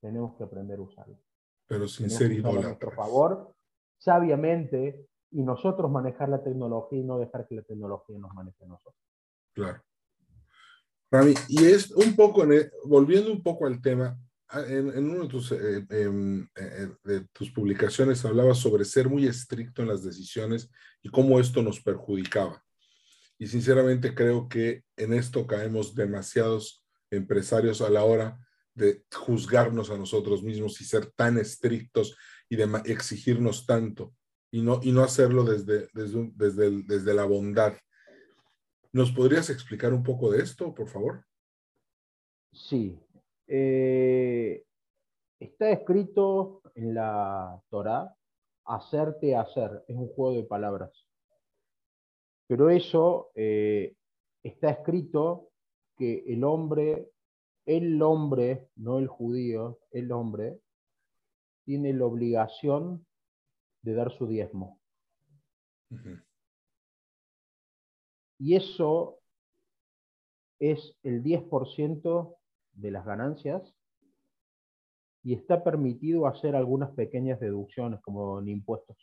Tenemos 0.00 0.36
que 0.36 0.44
aprender 0.44 0.78
a 0.78 0.82
usarla. 0.82 1.18
Pero 1.66 1.88
sin 1.88 2.10
ser 2.10 2.32
idólatras. 2.32 2.76
Por 2.76 2.94
favor, 2.94 3.54
sabiamente, 3.96 5.08
y 5.30 5.42
nosotros 5.42 5.90
manejar 5.90 6.28
la 6.28 6.42
tecnología 6.42 6.98
y 6.98 7.04
no 7.04 7.18
dejar 7.18 7.46
que 7.46 7.56
la 7.56 7.62
tecnología 7.62 8.18
nos 8.18 8.32
maneje 8.34 8.64
a 8.64 8.68
nosotros. 8.68 9.02
Claro. 9.52 9.82
Rami, 11.10 11.34
y 11.48 11.64
es 11.64 11.90
un 11.92 12.14
poco, 12.14 12.46
volviendo 12.84 13.32
un 13.32 13.42
poco 13.42 13.66
al 13.66 13.80
tema, 13.80 14.18
en, 14.52 14.88
en 14.96 15.10
una 15.10 15.24
de 15.24 15.28
tus, 15.28 15.52
eh, 15.52 15.86
em, 15.90 16.42
eh, 16.42 16.46
eh, 16.56 16.88
de 17.04 17.20
tus 17.32 17.50
publicaciones 17.50 18.24
hablabas 18.24 18.58
sobre 18.58 18.84
ser 18.84 19.08
muy 19.08 19.26
estricto 19.26 19.82
en 19.82 19.88
las 19.88 20.02
decisiones 20.02 20.70
y 21.02 21.10
cómo 21.10 21.38
esto 21.38 21.62
nos 21.62 21.80
perjudicaba. 21.80 22.62
Y 23.38 23.46
sinceramente 23.46 24.14
creo 24.14 24.48
que 24.48 24.84
en 24.96 25.12
esto 25.12 25.46
caemos 25.46 25.94
demasiados 25.94 26.84
empresarios 27.10 27.80
a 27.82 27.90
la 27.90 28.04
hora 28.04 28.38
de 28.74 29.04
juzgarnos 29.12 29.90
a 29.90 29.98
nosotros 29.98 30.42
mismos 30.42 30.80
y 30.80 30.84
ser 30.84 31.06
tan 31.06 31.38
estrictos 31.38 32.16
y 32.48 32.56
de 32.56 32.68
exigirnos 32.86 33.66
tanto 33.66 34.14
y 34.50 34.62
no, 34.62 34.80
y 34.82 34.92
no 34.92 35.02
hacerlo 35.02 35.44
desde, 35.44 35.88
desde, 35.92 36.30
desde, 36.34 36.82
desde 36.84 37.14
la 37.14 37.24
bondad. 37.24 37.74
¿Nos 38.92 39.12
podrías 39.12 39.50
explicar 39.50 39.92
un 39.92 40.02
poco 40.02 40.30
de 40.30 40.42
esto, 40.42 40.74
por 40.74 40.88
favor? 40.88 41.24
Sí, 42.52 42.98
eh, 43.46 44.64
está 45.38 45.70
escrito 45.70 46.62
en 46.74 46.94
la 46.94 47.62
Torá, 47.68 48.14
hacerte 48.64 49.36
hacer, 49.36 49.84
es 49.88 49.96
un 49.96 50.08
juego 50.08 50.36
de 50.36 50.44
palabras. 50.44 51.06
Pero 52.46 52.70
eso 52.70 53.30
eh, 53.34 53.94
está 54.42 54.70
escrito 54.70 55.50
que 55.96 56.24
el 56.26 56.44
hombre, 56.44 57.10
el 57.66 58.00
hombre, 58.02 58.70
no 58.76 58.98
el 58.98 59.06
judío, 59.06 59.80
el 59.90 60.12
hombre, 60.12 60.60
tiene 61.64 61.92
la 61.92 62.06
obligación 62.06 63.06
de 63.82 63.94
dar 63.94 64.10
su 64.12 64.26
diezmo. 64.26 64.80
Y 68.38 68.54
eso 68.56 69.18
es 70.58 70.96
el 71.02 71.22
10% 71.22 72.36
de 72.72 72.90
las 72.90 73.04
ganancias 73.04 73.74
y 75.22 75.34
está 75.34 75.62
permitido 75.64 76.26
hacer 76.26 76.56
algunas 76.56 76.90
pequeñas 76.92 77.40
deducciones 77.40 78.00
como 78.00 78.38
en 78.38 78.48
impuestos. 78.48 78.96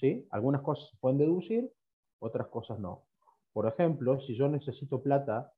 ¿Sí? 0.00 0.26
Algunas 0.30 0.62
cosas 0.62 0.88
se 0.90 0.96
pueden 0.96 1.18
deducir, 1.18 1.70
otras 2.18 2.48
cosas 2.48 2.78
no. 2.78 3.04
Por 3.52 3.66
ejemplo, 3.66 4.20
si 4.22 4.34
yo 4.34 4.48
necesito 4.48 5.02
plata 5.02 5.52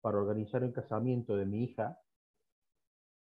para 0.00 0.18
organizar 0.18 0.62
el 0.62 0.72
casamiento 0.72 1.36
de 1.36 1.44
mi 1.44 1.64
hija, 1.64 1.98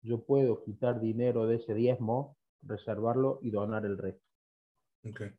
yo 0.03 0.25
puedo 0.25 0.63
quitar 0.63 1.01
dinero 1.01 1.47
de 1.47 1.57
ese 1.57 1.75
diezmo, 1.75 2.37
reservarlo 2.63 3.41
y 3.43 3.51
donar 3.51 3.85
el 3.85 3.99
resto. 3.99 4.25
Okay. 5.05 5.33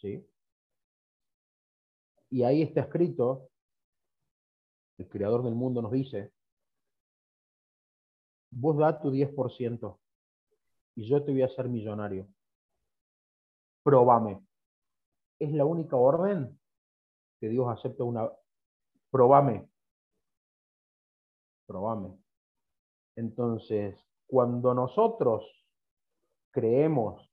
¿Sí? 0.00 0.26
Y 2.34 2.42
ahí 2.42 2.62
está 2.62 2.80
escrito, 2.80 3.48
el 4.98 5.08
creador 5.08 5.44
del 5.44 5.54
mundo 5.54 5.80
nos 5.80 5.92
dice, 5.92 6.32
vos 8.50 8.76
da 8.76 9.00
tu 9.00 9.12
10% 9.12 10.00
y 10.96 11.08
yo 11.08 11.24
te 11.24 11.30
voy 11.30 11.42
a 11.42 11.46
hacer 11.46 11.68
millonario. 11.68 12.26
Probame. 13.84 14.44
Es 15.38 15.52
la 15.52 15.64
única 15.64 15.94
orden 15.94 16.58
que 17.38 17.50
Dios 17.50 17.68
acepta 17.68 18.02
una... 18.02 18.28
Probame. 19.12 19.70
Probame. 21.68 22.18
Entonces, 23.14 23.96
cuando 24.26 24.74
nosotros 24.74 25.44
creemos 26.50 27.32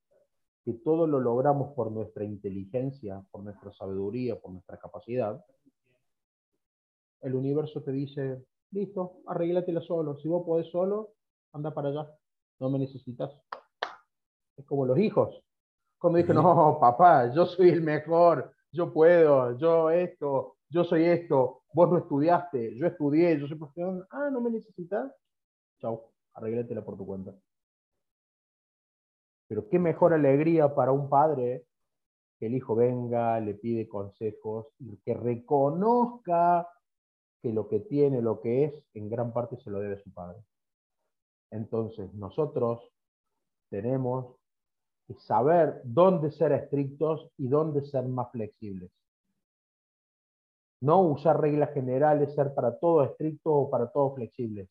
que 0.64 0.74
todo 0.74 1.08
lo 1.08 1.20
logramos 1.20 1.74
por 1.74 1.92
nuestra 1.92 2.24
inteligencia, 2.24 3.24
por 3.32 3.44
nuestra 3.44 3.72
sabiduría, 3.74 4.40
por 4.40 4.52
nuestra 4.52 4.78
capacidad, 4.78 5.44
el 7.22 7.36
universo 7.36 7.82
te 7.82 7.92
dice, 7.92 8.44
listo, 8.72 9.22
arréglatela 9.28 9.82
solo. 9.82 10.18
Si 10.18 10.28
vos 10.28 10.46
podés 10.46 10.68
solo, 10.72 11.14
anda 11.54 11.74
para 11.74 11.90
allá. 11.90 12.08
No 12.60 12.70
me 12.70 12.80
necesitas. 12.80 13.32
Es 14.58 14.66
como 14.66 14.86
los 14.86 14.98
hijos. 14.98 15.44
Cuando 15.98 16.18
dije, 16.18 16.34
no, 16.34 16.78
papá, 16.80 17.32
yo 17.34 17.46
soy 17.46 17.70
el 17.70 17.82
mejor, 17.82 18.54
yo 18.72 18.92
puedo, 18.92 19.58
yo 19.58 19.92
esto, 19.92 20.58
yo 20.70 20.84
soy 20.84 21.04
esto, 21.06 21.62
vos 21.74 21.92
no 21.92 22.00
estudiaste, 22.00 22.76
yo 22.76 22.88
estudié, 22.88 23.40
yo 23.40 23.48
soy 23.48 23.58
profesional. 23.58 24.08
Ah, 24.10 24.30
no 24.32 24.42
me 24.42 24.50
necesitas. 24.50 25.12
Chau, 25.80 26.12
arréglatela 26.34 26.84
por 26.84 26.98
tu 26.98 27.06
cuenta. 27.06 27.36
Pero 29.52 29.68
qué 29.68 29.80
mejor 29.80 30.14
alegría 30.14 30.74
para 30.74 30.94
un 30.94 31.10
padre 31.10 31.66
que 32.40 32.46
el 32.46 32.56
hijo 32.56 32.74
venga, 32.74 33.38
le 33.42 33.54
pide 33.54 33.86
consejos, 33.86 34.68
y 34.80 34.96
que 35.04 35.14
reconozca 35.14 36.70
que 37.42 37.52
lo 37.52 37.68
que 37.68 37.82
tiene, 37.82 38.22
lo 38.22 38.40
que 38.40 38.64
es, 38.64 38.84
en 38.94 39.10
gran 39.10 39.34
parte 39.34 39.58
se 39.58 39.70
lo 39.70 39.82
debe 39.82 39.96
a 39.96 40.04
su 40.04 40.10
padre. 40.14 40.42
Entonces, 41.52 42.14
nosotros 42.14 42.80
tenemos 43.70 44.38
que 45.06 45.16
saber 45.16 45.82
dónde 45.84 46.32
ser 46.32 46.54
estrictos 46.54 47.30
y 47.36 47.50
dónde 47.50 47.84
ser 47.84 48.08
más 48.08 48.32
flexibles. 48.32 48.90
No 50.80 51.02
usar 51.02 51.42
reglas 51.42 51.74
generales, 51.74 52.34
ser 52.36 52.54
para 52.54 52.80
todo 52.80 53.04
estricto 53.04 53.52
o 53.52 53.70
para 53.70 53.92
todo 53.92 54.16
flexible 54.16 54.70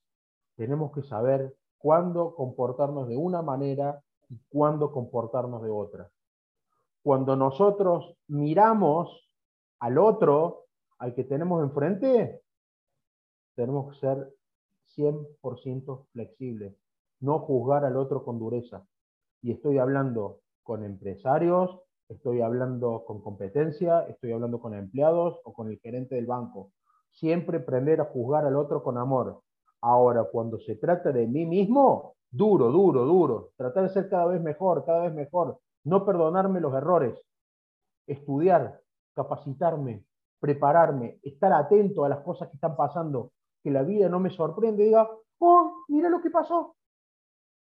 tenemos 0.56 0.90
que 0.92 1.02
saber 1.02 1.54
cuándo 1.76 2.34
comportarnos 2.34 3.08
de 3.08 3.16
una 3.16 3.42
manera 3.42 4.02
cuándo 4.48 4.92
comportarnos 4.92 5.62
de 5.62 5.70
otra. 5.70 6.10
Cuando 7.02 7.36
nosotros 7.36 8.16
miramos 8.28 9.28
al 9.78 9.98
otro, 9.98 10.66
al 10.98 11.14
que 11.14 11.24
tenemos 11.24 11.62
enfrente, 11.62 12.42
tenemos 13.54 13.94
que 13.94 14.00
ser 14.00 14.34
100% 14.96 16.06
flexibles, 16.12 16.74
no 17.20 17.38
juzgar 17.38 17.84
al 17.84 17.96
otro 17.96 18.24
con 18.24 18.38
dureza. 18.38 18.86
Y 19.42 19.52
estoy 19.52 19.78
hablando 19.78 20.40
con 20.62 20.84
empresarios, 20.84 21.80
estoy 22.08 22.42
hablando 22.42 23.04
con 23.06 23.22
competencia, 23.22 24.02
estoy 24.08 24.32
hablando 24.32 24.60
con 24.60 24.74
empleados 24.74 25.40
o 25.44 25.52
con 25.52 25.68
el 25.68 25.78
gerente 25.78 26.16
del 26.16 26.26
banco. 26.26 26.72
Siempre 27.12 27.58
aprender 27.58 28.00
a 28.00 28.04
juzgar 28.04 28.44
al 28.44 28.56
otro 28.56 28.82
con 28.82 28.98
amor, 28.98 29.42
Ahora, 29.82 30.24
cuando 30.24 30.58
se 30.60 30.76
trata 30.76 31.10
de 31.10 31.26
mí 31.26 31.46
mismo, 31.46 32.16
duro, 32.30 32.70
duro, 32.70 33.04
duro. 33.04 33.50
Tratar 33.56 33.84
de 33.84 33.88
ser 33.90 34.08
cada 34.08 34.26
vez 34.26 34.40
mejor, 34.40 34.84
cada 34.84 35.02
vez 35.02 35.14
mejor. 35.14 35.58
No 35.84 36.04
perdonarme 36.04 36.60
los 36.60 36.74
errores. 36.74 37.18
Estudiar, 38.06 38.80
capacitarme, 39.14 40.04
prepararme, 40.38 41.18
estar 41.22 41.52
atento 41.52 42.04
a 42.04 42.08
las 42.08 42.20
cosas 42.20 42.48
que 42.48 42.56
están 42.56 42.76
pasando. 42.76 43.32
Que 43.62 43.70
la 43.70 43.82
vida 43.82 44.08
no 44.08 44.20
me 44.20 44.30
sorprende 44.30 44.82
y 44.82 44.86
diga, 44.86 45.08
oh, 45.38 45.84
mira 45.88 46.08
lo 46.08 46.20
que 46.20 46.30
pasó. 46.30 46.76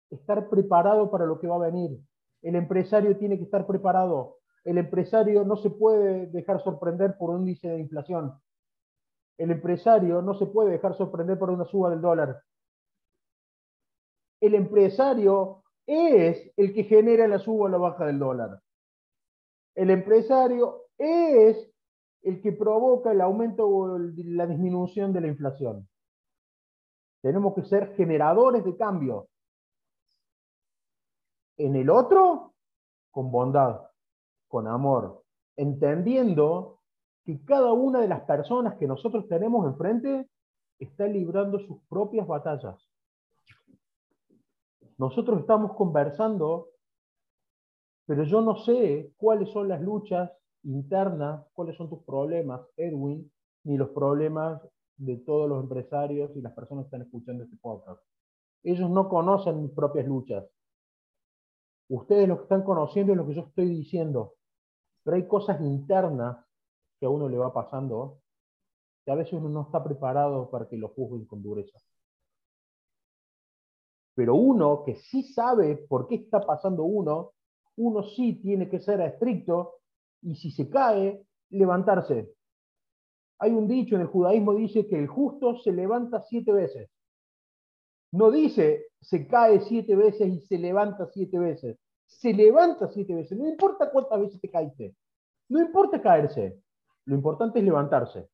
Estar 0.10 0.50
preparado 0.50 1.10
para 1.10 1.26
lo 1.26 1.40
que 1.40 1.48
va 1.48 1.56
a 1.56 1.70
venir. 1.70 2.00
El 2.42 2.56
empresario 2.56 3.18
tiene 3.18 3.38
que 3.38 3.44
estar 3.44 3.66
preparado. 3.68 4.38
El 4.64 4.78
empresario 4.78 5.44
no 5.44 5.56
se 5.56 5.70
puede 5.70 6.28
dejar 6.28 6.62
sorprender 6.62 7.18
por 7.18 7.30
un 7.30 7.42
índice 7.42 7.70
de 7.70 7.80
inflación 7.80 8.34
el 9.42 9.50
empresario 9.50 10.22
no 10.22 10.36
se 10.36 10.46
puede 10.46 10.70
dejar 10.70 10.94
sorprender 10.94 11.40
por 11.40 11.50
una 11.50 11.66
suba 11.66 11.90
del 11.90 12.00
dólar. 12.00 12.44
El 14.42 14.56
empresario 14.56 15.64
es 15.86 16.52
el 16.58 16.74
que 16.74 16.84
genera 16.84 17.28
la 17.28 17.40
suba 17.40 17.66
o 17.66 17.70
la 17.70 17.78
baja 17.78 18.06
del 18.06 18.20
dólar. 18.20 18.60
El 19.76 19.92
empresario 19.92 20.88
es 20.98 21.72
el 22.24 22.42
que 22.42 22.52
provoca 22.52 23.12
el 23.12 23.22
aumento 23.22 23.68
o 23.68 23.98
la 23.98 24.48
disminución 24.48 25.14
de 25.14 25.22
la 25.22 25.28
inflación. 25.28 25.88
Tenemos 27.22 27.54
que 27.54 27.64
ser 27.64 27.96
generadores 27.96 28.66
de 28.66 28.76
cambio. 28.76 29.28
En 31.58 31.76
el 31.76 31.90
otro, 31.90 32.54
con 33.12 33.32
bondad, 33.32 33.82
con 34.48 34.68
amor, 34.68 35.24
entendiendo 35.56 36.80
que 37.24 37.44
cada 37.46 37.72
una 37.74 38.02
de 38.02 38.08
las 38.08 38.22
personas 38.22 38.76
que 38.78 38.88
nosotros 38.88 39.28
tenemos 39.28 39.68
enfrente 39.68 40.28
está 40.80 41.06
librando 41.06 41.60
sus 41.60 41.80
propias 41.88 42.26
batallas. 42.26 42.91
Nosotros 45.02 45.40
estamos 45.40 45.74
conversando, 45.74 46.70
pero 48.06 48.24
yo 48.24 48.40
no 48.40 48.56
sé 48.58 49.12
cuáles 49.18 49.50
son 49.50 49.68
las 49.68 49.82
luchas 49.82 50.32
internas, 50.62 51.44
cuáles 51.54 51.76
son 51.76 51.90
tus 51.90 52.04
problemas, 52.04 52.62
Edwin, 52.78 53.32
ni 53.64 53.78
los 53.78 53.90
problemas 53.90 54.62
de 54.98 55.18
todos 55.18 55.50
los 55.50 55.64
empresarios 55.64 56.30
y 56.36 56.42
las 56.42 56.54
personas 56.54 56.84
que 56.84 56.90
están 56.90 57.02
escuchando 57.02 57.46
este 57.46 57.58
podcast. 57.58 58.00
Ellos 58.62 58.92
no 58.92 59.10
conocen 59.10 59.64
mis 59.64 59.72
propias 59.72 60.06
luchas. 60.06 60.46
Ustedes 61.90 62.28
lo 62.28 62.38
que 62.38 62.44
están 62.44 62.62
conociendo 62.62 63.14
es 63.14 63.18
lo 63.18 63.26
que 63.26 63.34
yo 63.34 63.42
estoy 63.42 63.70
diciendo. 63.70 64.36
Pero 65.02 65.18
hay 65.18 65.28
cosas 65.28 65.60
internas 65.62 66.46
que 67.00 67.08
a 67.08 67.10
uno 67.10 67.28
le 67.28 67.40
va 67.40 67.52
pasando, 67.52 68.20
que 69.04 69.12
a 69.12 69.16
veces 69.16 69.34
uno 69.34 69.50
no 69.50 69.64
está 69.64 69.84
preparado 69.84 70.52
para 70.52 70.68
que 70.68 70.78
lo 70.78 70.90
juzguen 70.90 71.26
con 71.26 71.42
dureza. 71.42 71.80
Pero 74.16 74.36
uno 74.36 74.84
que 74.86 74.96
sí 74.96 75.24
sabe 75.24 75.76
por 75.76 76.08
qué 76.08 76.16
está 76.16 76.42
pasando 76.42 76.84
uno, 76.84 77.32
uno 77.78 78.04
sí 78.04 78.40
tiene 78.42 78.70
que 78.70 78.80
ser 78.80 79.02
estricto 79.02 79.76
y 80.22 80.36
si 80.36 80.52
se 80.52 80.70
cae, 80.70 81.24
levantarse. 81.50 82.34
Hay 83.40 83.52
un 83.52 83.68
dicho 83.68 83.96
en 83.96 84.02
el 84.02 84.08
judaísmo, 84.08 84.54
dice 84.54 84.88
que 84.88 85.00
el 85.00 85.08
justo 85.08 85.58
se 85.58 85.72
levanta 85.72 86.22
siete 86.22 86.52
veces. 86.52 86.90
No 88.12 88.30
dice 88.30 88.92
se 89.02 89.28
cae 89.28 89.62
siete 89.62 89.96
veces 89.96 90.28
y 90.28 90.40
se 90.42 90.58
levanta 90.58 91.08
siete 91.08 91.40
veces. 91.40 91.78
Se 92.06 92.34
levanta 92.34 92.88
siete 92.90 93.16
veces. 93.16 93.38
No 93.38 93.48
importa 93.48 93.90
cuántas 93.90 94.20
veces 94.20 94.40
te 94.40 94.50
caíste. 94.50 94.96
No 95.50 95.60
importa 95.60 96.02
caerse. 96.02 96.60
Lo 97.06 97.16
importante 97.16 97.60
es 97.60 97.66
levantarse. 97.66 98.30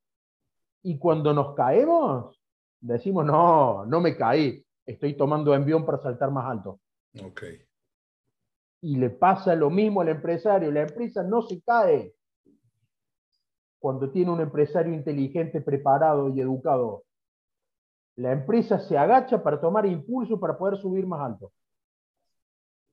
Y 0.83 0.97
cuando 0.99 1.33
nos 1.33 1.55
caemos, 1.55 2.39
decimos, 2.81 3.25
no, 3.25 3.85
no 3.85 4.01
me 4.01 4.15
caí, 4.15 4.63
estoy 4.87 5.15
tomando 5.15 5.53
envión 5.53 5.85
para 5.85 5.99
saltar 5.99 6.31
más 6.31 6.45
alto. 6.49 6.79
Ok. 7.23 7.43
Y 8.81 8.97
le 8.97 9.09
pasa 9.09 9.53
lo 9.55 9.69
mismo 9.69 10.01
al 10.01 10.09
empresario. 10.09 10.71
La 10.71 10.81
empresa 10.81 11.23
no 11.23 11.41
se 11.41 11.61
cae 11.61 12.15
cuando 13.79 14.09
tiene 14.11 14.31
un 14.31 14.41
empresario 14.41 14.93
inteligente, 14.93 15.61
preparado 15.61 16.29
y 16.29 16.41
educado. 16.41 17.03
La 18.15 18.31
empresa 18.31 18.79
se 18.79 18.97
agacha 18.97 19.43
para 19.43 19.61
tomar 19.61 19.85
impulso 19.85 20.39
para 20.39 20.57
poder 20.57 20.77
subir 20.77 21.05
más 21.05 21.21
alto. 21.21 21.51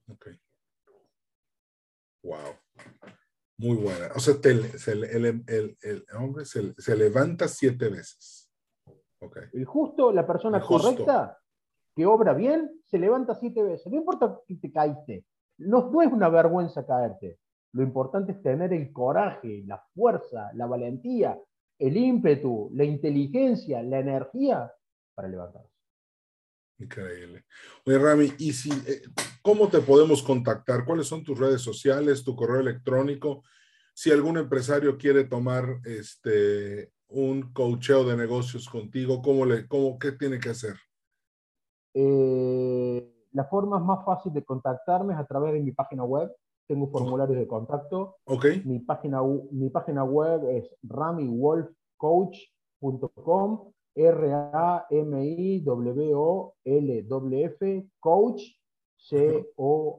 Ok. 0.08 0.28
Wow. 2.22 2.54
Muy 3.56 3.76
buena. 3.76 4.08
O 4.14 4.20
sea, 4.20 4.34
el, 4.42 6.04
hombre 6.18 6.44
se, 6.44 6.96
levanta 6.96 7.48
siete 7.48 7.88
veces. 7.88 8.50
Okay. 9.20 9.44
El 9.52 9.64
justo, 9.64 10.12
la 10.12 10.26
persona 10.26 10.60
correcta, 10.60 11.38
que 11.94 12.06
obra 12.06 12.34
bien, 12.34 12.70
se 12.84 12.98
levanta 12.98 13.34
siete 13.34 13.62
veces. 13.62 13.86
No 13.86 13.98
importa 13.98 14.40
que 14.46 14.56
te 14.56 14.72
caíste. 14.72 15.24
No, 15.58 15.90
no 15.90 16.02
es 16.02 16.12
una 16.12 16.28
vergüenza 16.28 16.84
caerte. 16.86 17.38
Lo 17.72 17.82
importante 17.82 18.32
es 18.32 18.42
tener 18.42 18.72
el 18.72 18.92
coraje, 18.92 19.62
la 19.66 19.82
fuerza, 19.94 20.50
la 20.54 20.66
valentía, 20.66 21.38
el 21.78 21.96
ímpetu, 21.96 22.70
la 22.72 22.84
inteligencia, 22.84 23.82
la 23.82 23.98
energía 23.98 24.72
para 25.14 25.28
levantarse. 25.28 25.74
Increíble. 26.78 27.44
Oye, 27.86 27.98
Rami, 27.98 28.32
¿y 28.38 28.52
si, 28.52 28.70
eh, 28.70 29.02
cómo 29.42 29.68
te 29.68 29.80
podemos 29.80 30.22
contactar? 30.22 30.84
¿Cuáles 30.84 31.06
son 31.06 31.22
tus 31.22 31.38
redes 31.38 31.62
sociales, 31.62 32.24
tu 32.24 32.34
correo 32.34 32.60
electrónico? 32.60 33.44
Si 33.92 34.10
algún 34.10 34.38
empresario 34.38 34.98
quiere 34.98 35.24
tomar 35.24 35.80
este, 35.84 36.90
un 37.08 37.52
coacheo 37.52 38.04
de 38.04 38.16
negocios 38.16 38.68
contigo, 38.68 39.22
¿cómo 39.22 39.46
le, 39.46 39.68
cómo, 39.68 39.98
¿qué 39.98 40.12
tiene 40.12 40.40
que 40.40 40.50
hacer? 40.50 40.74
Eh, 41.94 43.10
la 43.32 43.44
forma 43.44 43.78
más 43.78 44.04
fácil 44.04 44.32
de 44.32 44.44
contactarme 44.44 45.14
es 45.14 45.20
a 45.20 45.26
través 45.26 45.54
de 45.54 45.60
mi 45.60 45.72
página 45.72 46.04
web. 46.04 46.30
Tengo 46.66 46.88
formularios 46.88 47.38
de 47.38 47.46
contacto. 47.46 48.16
Mi 48.64 48.80
página, 48.80 49.22
mi 49.50 49.70
página 49.70 50.04
web 50.04 50.46
es 50.48 50.68
ramywolfcoach.com. 50.82 53.72
R-A-M-I-W-O-L-W-F, 53.96 55.08
coach, 58.00 58.42
C-O-A-C-H.com. 58.96 59.96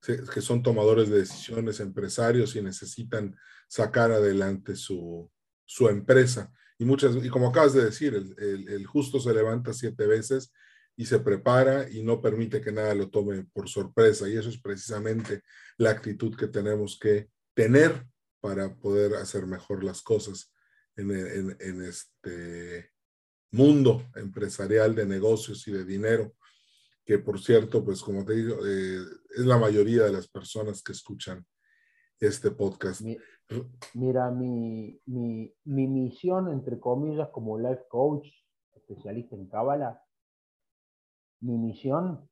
que 0.00 0.40
son 0.40 0.62
tomadores 0.62 1.08
de 1.08 1.18
decisiones, 1.18 1.80
empresarios 1.80 2.54
y 2.54 2.62
necesitan 2.62 3.36
sacar 3.68 4.12
adelante 4.12 4.76
su, 4.76 5.30
su 5.64 5.88
empresa. 5.88 6.52
Y, 6.78 6.84
muchas, 6.84 7.16
y 7.16 7.28
como 7.28 7.48
acabas 7.48 7.74
de 7.74 7.84
decir, 7.84 8.14
el, 8.14 8.68
el, 8.68 8.86
justo 8.86 9.18
se 9.20 9.34
levanta 9.34 9.72
siete 9.72 10.06
veces 10.06 10.52
y 10.96 11.06
se 11.06 11.18
prepara 11.18 11.90
y 11.90 12.02
no 12.02 12.20
permite 12.20 12.60
que 12.60 12.72
nada 12.72 12.94
lo 12.94 13.10
tome 13.10 13.44
por 13.52 13.68
sorpresa. 13.68 14.28
Y 14.28 14.36
eso 14.36 14.48
es 14.48 14.60
precisamente 14.60 15.42
la 15.76 15.90
actitud 15.90 16.36
que 16.36 16.48
tenemos 16.48 16.98
que 16.98 17.30
tener 17.54 18.06
para 18.40 18.74
poder 18.76 19.14
hacer 19.14 19.46
mejor 19.46 19.82
las 19.82 20.02
cosas 20.02 20.52
en, 20.96 21.10
en, 21.10 21.56
en 21.60 21.82
este 21.82 22.92
mundo 23.50 24.02
empresarial 24.14 24.94
de 24.94 25.06
negocios 25.06 25.66
y 25.68 25.72
de 25.72 25.84
dinero, 25.84 26.34
que 27.04 27.18
por 27.18 27.40
cierto, 27.40 27.84
pues 27.84 28.02
como 28.02 28.24
te 28.24 28.34
digo, 28.34 28.56
eh, 28.66 29.00
es 29.36 29.46
la 29.46 29.58
mayoría 29.58 30.04
de 30.04 30.12
las 30.12 30.28
personas 30.28 30.82
que 30.82 30.92
escuchan 30.92 31.44
este 32.20 32.50
podcast. 32.50 33.02
Mira, 33.94 34.30
mi, 34.30 35.00
mi, 35.06 35.54
mi 35.64 35.86
misión, 35.86 36.48
entre 36.52 36.78
comillas, 36.78 37.30
como 37.30 37.58
life 37.58 37.84
coach, 37.88 38.26
especialista 38.74 39.36
en 39.36 39.46
Cábala, 39.46 40.02
mi 41.40 41.56
misión 41.56 42.28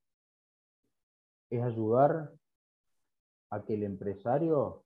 es 1.48 1.62
ayudar 1.62 2.34
a 3.50 3.64
que 3.64 3.74
el 3.74 3.84
empresario 3.84 4.84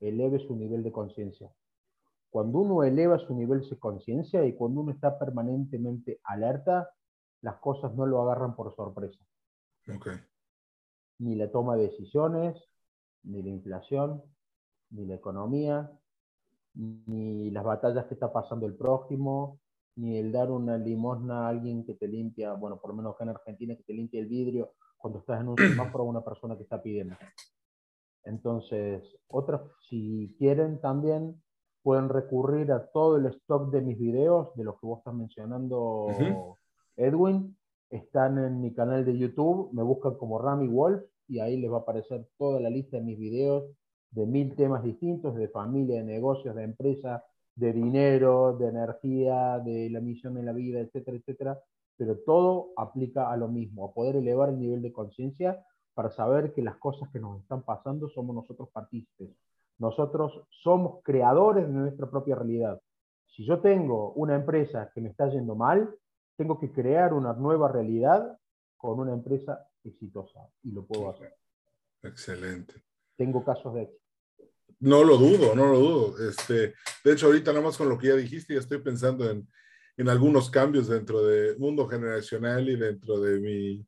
eleve 0.00 0.38
su 0.38 0.54
nivel 0.56 0.82
de 0.82 0.92
conciencia. 0.92 1.52
Cuando 2.30 2.58
uno 2.58 2.82
eleva 2.82 3.18
su 3.18 3.34
nivel 3.34 3.60
de 3.68 3.78
conciencia 3.78 4.44
y 4.44 4.54
cuando 4.54 4.80
uno 4.80 4.92
está 4.92 5.18
permanentemente 5.18 6.20
alerta, 6.24 6.90
las 7.42 7.56
cosas 7.56 7.94
no 7.94 8.06
lo 8.06 8.22
agarran 8.22 8.54
por 8.54 8.74
sorpresa. 8.74 9.18
Okay. 9.96 10.14
Ni 11.18 11.36
la 11.36 11.50
toma 11.50 11.76
de 11.76 11.84
decisiones, 11.84 12.56
ni 13.22 13.42
la 13.42 13.50
inflación, 13.50 14.22
ni 14.90 15.06
la 15.06 15.14
economía, 15.14 15.90
ni 16.74 17.50
las 17.50 17.64
batallas 17.64 18.06
que 18.06 18.14
está 18.14 18.32
pasando 18.32 18.66
el 18.66 18.74
prójimo, 18.74 19.60
ni 19.96 20.18
el 20.18 20.30
dar 20.30 20.50
una 20.50 20.76
limosna 20.76 21.46
a 21.46 21.48
alguien 21.48 21.84
que 21.84 21.94
te 21.94 22.06
limpia, 22.06 22.52
bueno, 22.52 22.78
por 22.78 22.90
lo 22.90 22.96
menos 22.96 23.14
acá 23.14 23.24
en 23.24 23.30
Argentina, 23.30 23.76
que 23.76 23.82
te 23.82 23.94
limpia 23.94 24.20
el 24.20 24.26
vidrio 24.26 24.74
cuando 24.96 25.20
estás 25.20 25.40
en 25.40 25.48
un 25.48 25.56
semáforo 25.96 26.04
a 26.04 26.08
una 26.08 26.24
persona 26.24 26.56
que 26.56 26.64
está 26.64 26.82
pidiendo. 26.82 27.16
Entonces, 28.24 29.02
otras, 29.28 29.62
si 29.88 30.34
quieren 30.38 30.80
también, 30.80 31.40
pueden 31.86 32.08
recurrir 32.08 32.72
a 32.72 32.84
todo 32.84 33.16
el 33.16 33.26
stock 33.26 33.70
de 33.70 33.80
mis 33.80 33.96
videos, 33.96 34.52
de 34.56 34.64
los 34.64 34.74
que 34.80 34.86
vos 34.88 34.98
estás 34.98 35.14
mencionando, 35.14 36.08
Edwin. 36.96 37.56
Están 37.90 38.38
en 38.38 38.60
mi 38.60 38.74
canal 38.74 39.04
de 39.04 39.16
YouTube, 39.16 39.70
me 39.72 39.84
buscan 39.84 40.16
como 40.16 40.40
Rami 40.40 40.66
Wolf 40.66 41.04
y 41.28 41.38
ahí 41.38 41.56
les 41.56 41.70
va 41.70 41.76
a 41.76 41.80
aparecer 41.82 42.26
toda 42.38 42.58
la 42.58 42.70
lista 42.70 42.96
de 42.96 43.04
mis 43.04 43.16
videos 43.16 43.70
de 44.10 44.26
mil 44.26 44.56
temas 44.56 44.82
distintos, 44.82 45.36
de 45.36 45.46
familia, 45.46 45.98
de 45.98 46.02
negocios, 46.02 46.56
de 46.56 46.64
empresa, 46.64 47.22
de 47.54 47.72
dinero, 47.72 48.56
de 48.58 48.66
energía, 48.66 49.60
de 49.60 49.88
la 49.88 50.00
misión 50.00 50.34
de 50.34 50.42
la 50.42 50.52
vida, 50.52 50.80
etcétera, 50.80 51.16
etcétera. 51.18 51.60
Pero 51.96 52.18
todo 52.26 52.70
aplica 52.76 53.30
a 53.30 53.36
lo 53.36 53.46
mismo, 53.46 53.84
a 53.84 53.94
poder 53.94 54.16
elevar 54.16 54.48
el 54.48 54.58
nivel 54.58 54.82
de 54.82 54.92
conciencia 54.92 55.64
para 55.94 56.10
saber 56.10 56.52
que 56.52 56.62
las 56.62 56.78
cosas 56.78 57.08
que 57.12 57.20
nos 57.20 57.40
están 57.42 57.62
pasando 57.62 58.08
somos 58.08 58.34
nosotros 58.34 58.70
partícipes. 58.72 59.30
Nosotros 59.78 60.46
somos 60.62 61.02
creadores 61.02 61.66
de 61.66 61.72
nuestra 61.72 62.10
propia 62.10 62.36
realidad. 62.36 62.80
Si 63.26 63.44
yo 63.46 63.60
tengo 63.60 64.12
una 64.12 64.34
empresa 64.34 64.90
que 64.94 65.00
me 65.00 65.10
está 65.10 65.28
yendo 65.28 65.54
mal, 65.54 65.94
tengo 66.36 66.58
que 66.58 66.72
crear 66.72 67.12
una 67.12 67.32
nueva 67.34 67.70
realidad 67.70 68.38
con 68.76 69.00
una 69.00 69.12
empresa 69.12 69.66
exitosa 69.84 70.48
y 70.62 70.72
lo 70.72 70.84
puedo 70.86 71.10
hacer. 71.10 71.34
Excelente 72.02 72.86
tengo 73.16 73.44
casos 73.44 73.74
de 73.74 73.82
éxito. 73.82 74.02
No 74.80 75.04
lo 75.04 75.16
dudo, 75.16 75.54
no 75.54 75.66
lo 75.66 75.78
dudo. 75.78 76.28
Este, 76.28 76.74
de 77.02 77.12
hecho, 77.12 77.26
ahorita 77.26 77.52
nada 77.52 77.64
más 77.64 77.76
con 77.76 77.88
lo 77.88 77.96
que 77.98 78.08
ya 78.08 78.14
dijiste, 78.14 78.54
ya 78.54 78.60
estoy 78.60 78.78
pensando 78.78 79.28
en, 79.30 79.48
en 79.96 80.08
algunos 80.08 80.50
cambios 80.50 80.88
dentro 80.88 81.24
de 81.24 81.56
mundo 81.56 81.88
generacional 81.88 82.68
y 82.68 82.76
dentro 82.76 83.18
de 83.18 83.40
mi, 83.40 83.86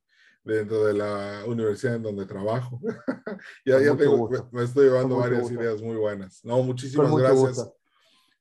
dentro 0.55 0.85
de 0.85 0.93
la 0.93 1.43
universidad 1.45 1.95
en 1.95 2.03
donde 2.03 2.25
trabajo. 2.25 2.79
ya, 3.65 3.79
ya 3.81 3.95
tengo, 3.95 4.29
me, 4.51 4.63
estoy 4.63 4.85
llevando 4.85 5.17
varias 5.17 5.49
ideas 5.51 5.81
muy 5.81 5.95
buenas. 5.95 6.43
No, 6.43 6.61
muchísimas 6.63 7.15
gracias. 7.15 7.69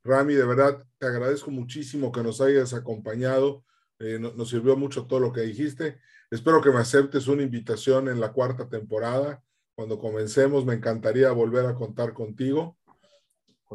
Rami, 0.05 0.35
de 0.35 0.45
verdad, 0.45 0.85
te 0.99 1.07
agradezco 1.07 1.51
muchísimo 1.51 2.13
que 2.13 2.23
nos 2.23 2.41
hayas 2.41 2.73
acompañado. 2.75 3.65
Eh, 3.99 4.19
nos 4.19 4.49
sirvió 4.49 4.77
mucho 4.77 5.07
todo 5.07 5.21
lo 5.21 5.33
que 5.33 5.41
dijiste. 5.43 5.99
Espero 6.31 6.61
que 6.61 6.71
me 6.71 6.79
aceptes 6.79 7.27
una 7.27 7.43
invitación 7.43 8.09
en 8.09 8.21
la 8.21 8.33
cuarta 8.33 8.69
temporada 8.69 9.43
cuando 9.79 10.01
comencemos, 10.01 10.67
me 10.67 10.75
encantaría 10.75 11.31
volver 11.31 11.65
a 11.67 11.77
contar 11.77 12.13
contigo. 12.13 12.77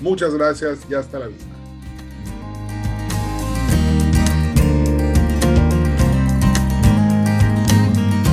Muchas 0.00 0.34
gracias 0.34 0.86
y 0.90 0.94
hasta 0.94 1.18
la 1.18 1.28
vista. 1.28 1.59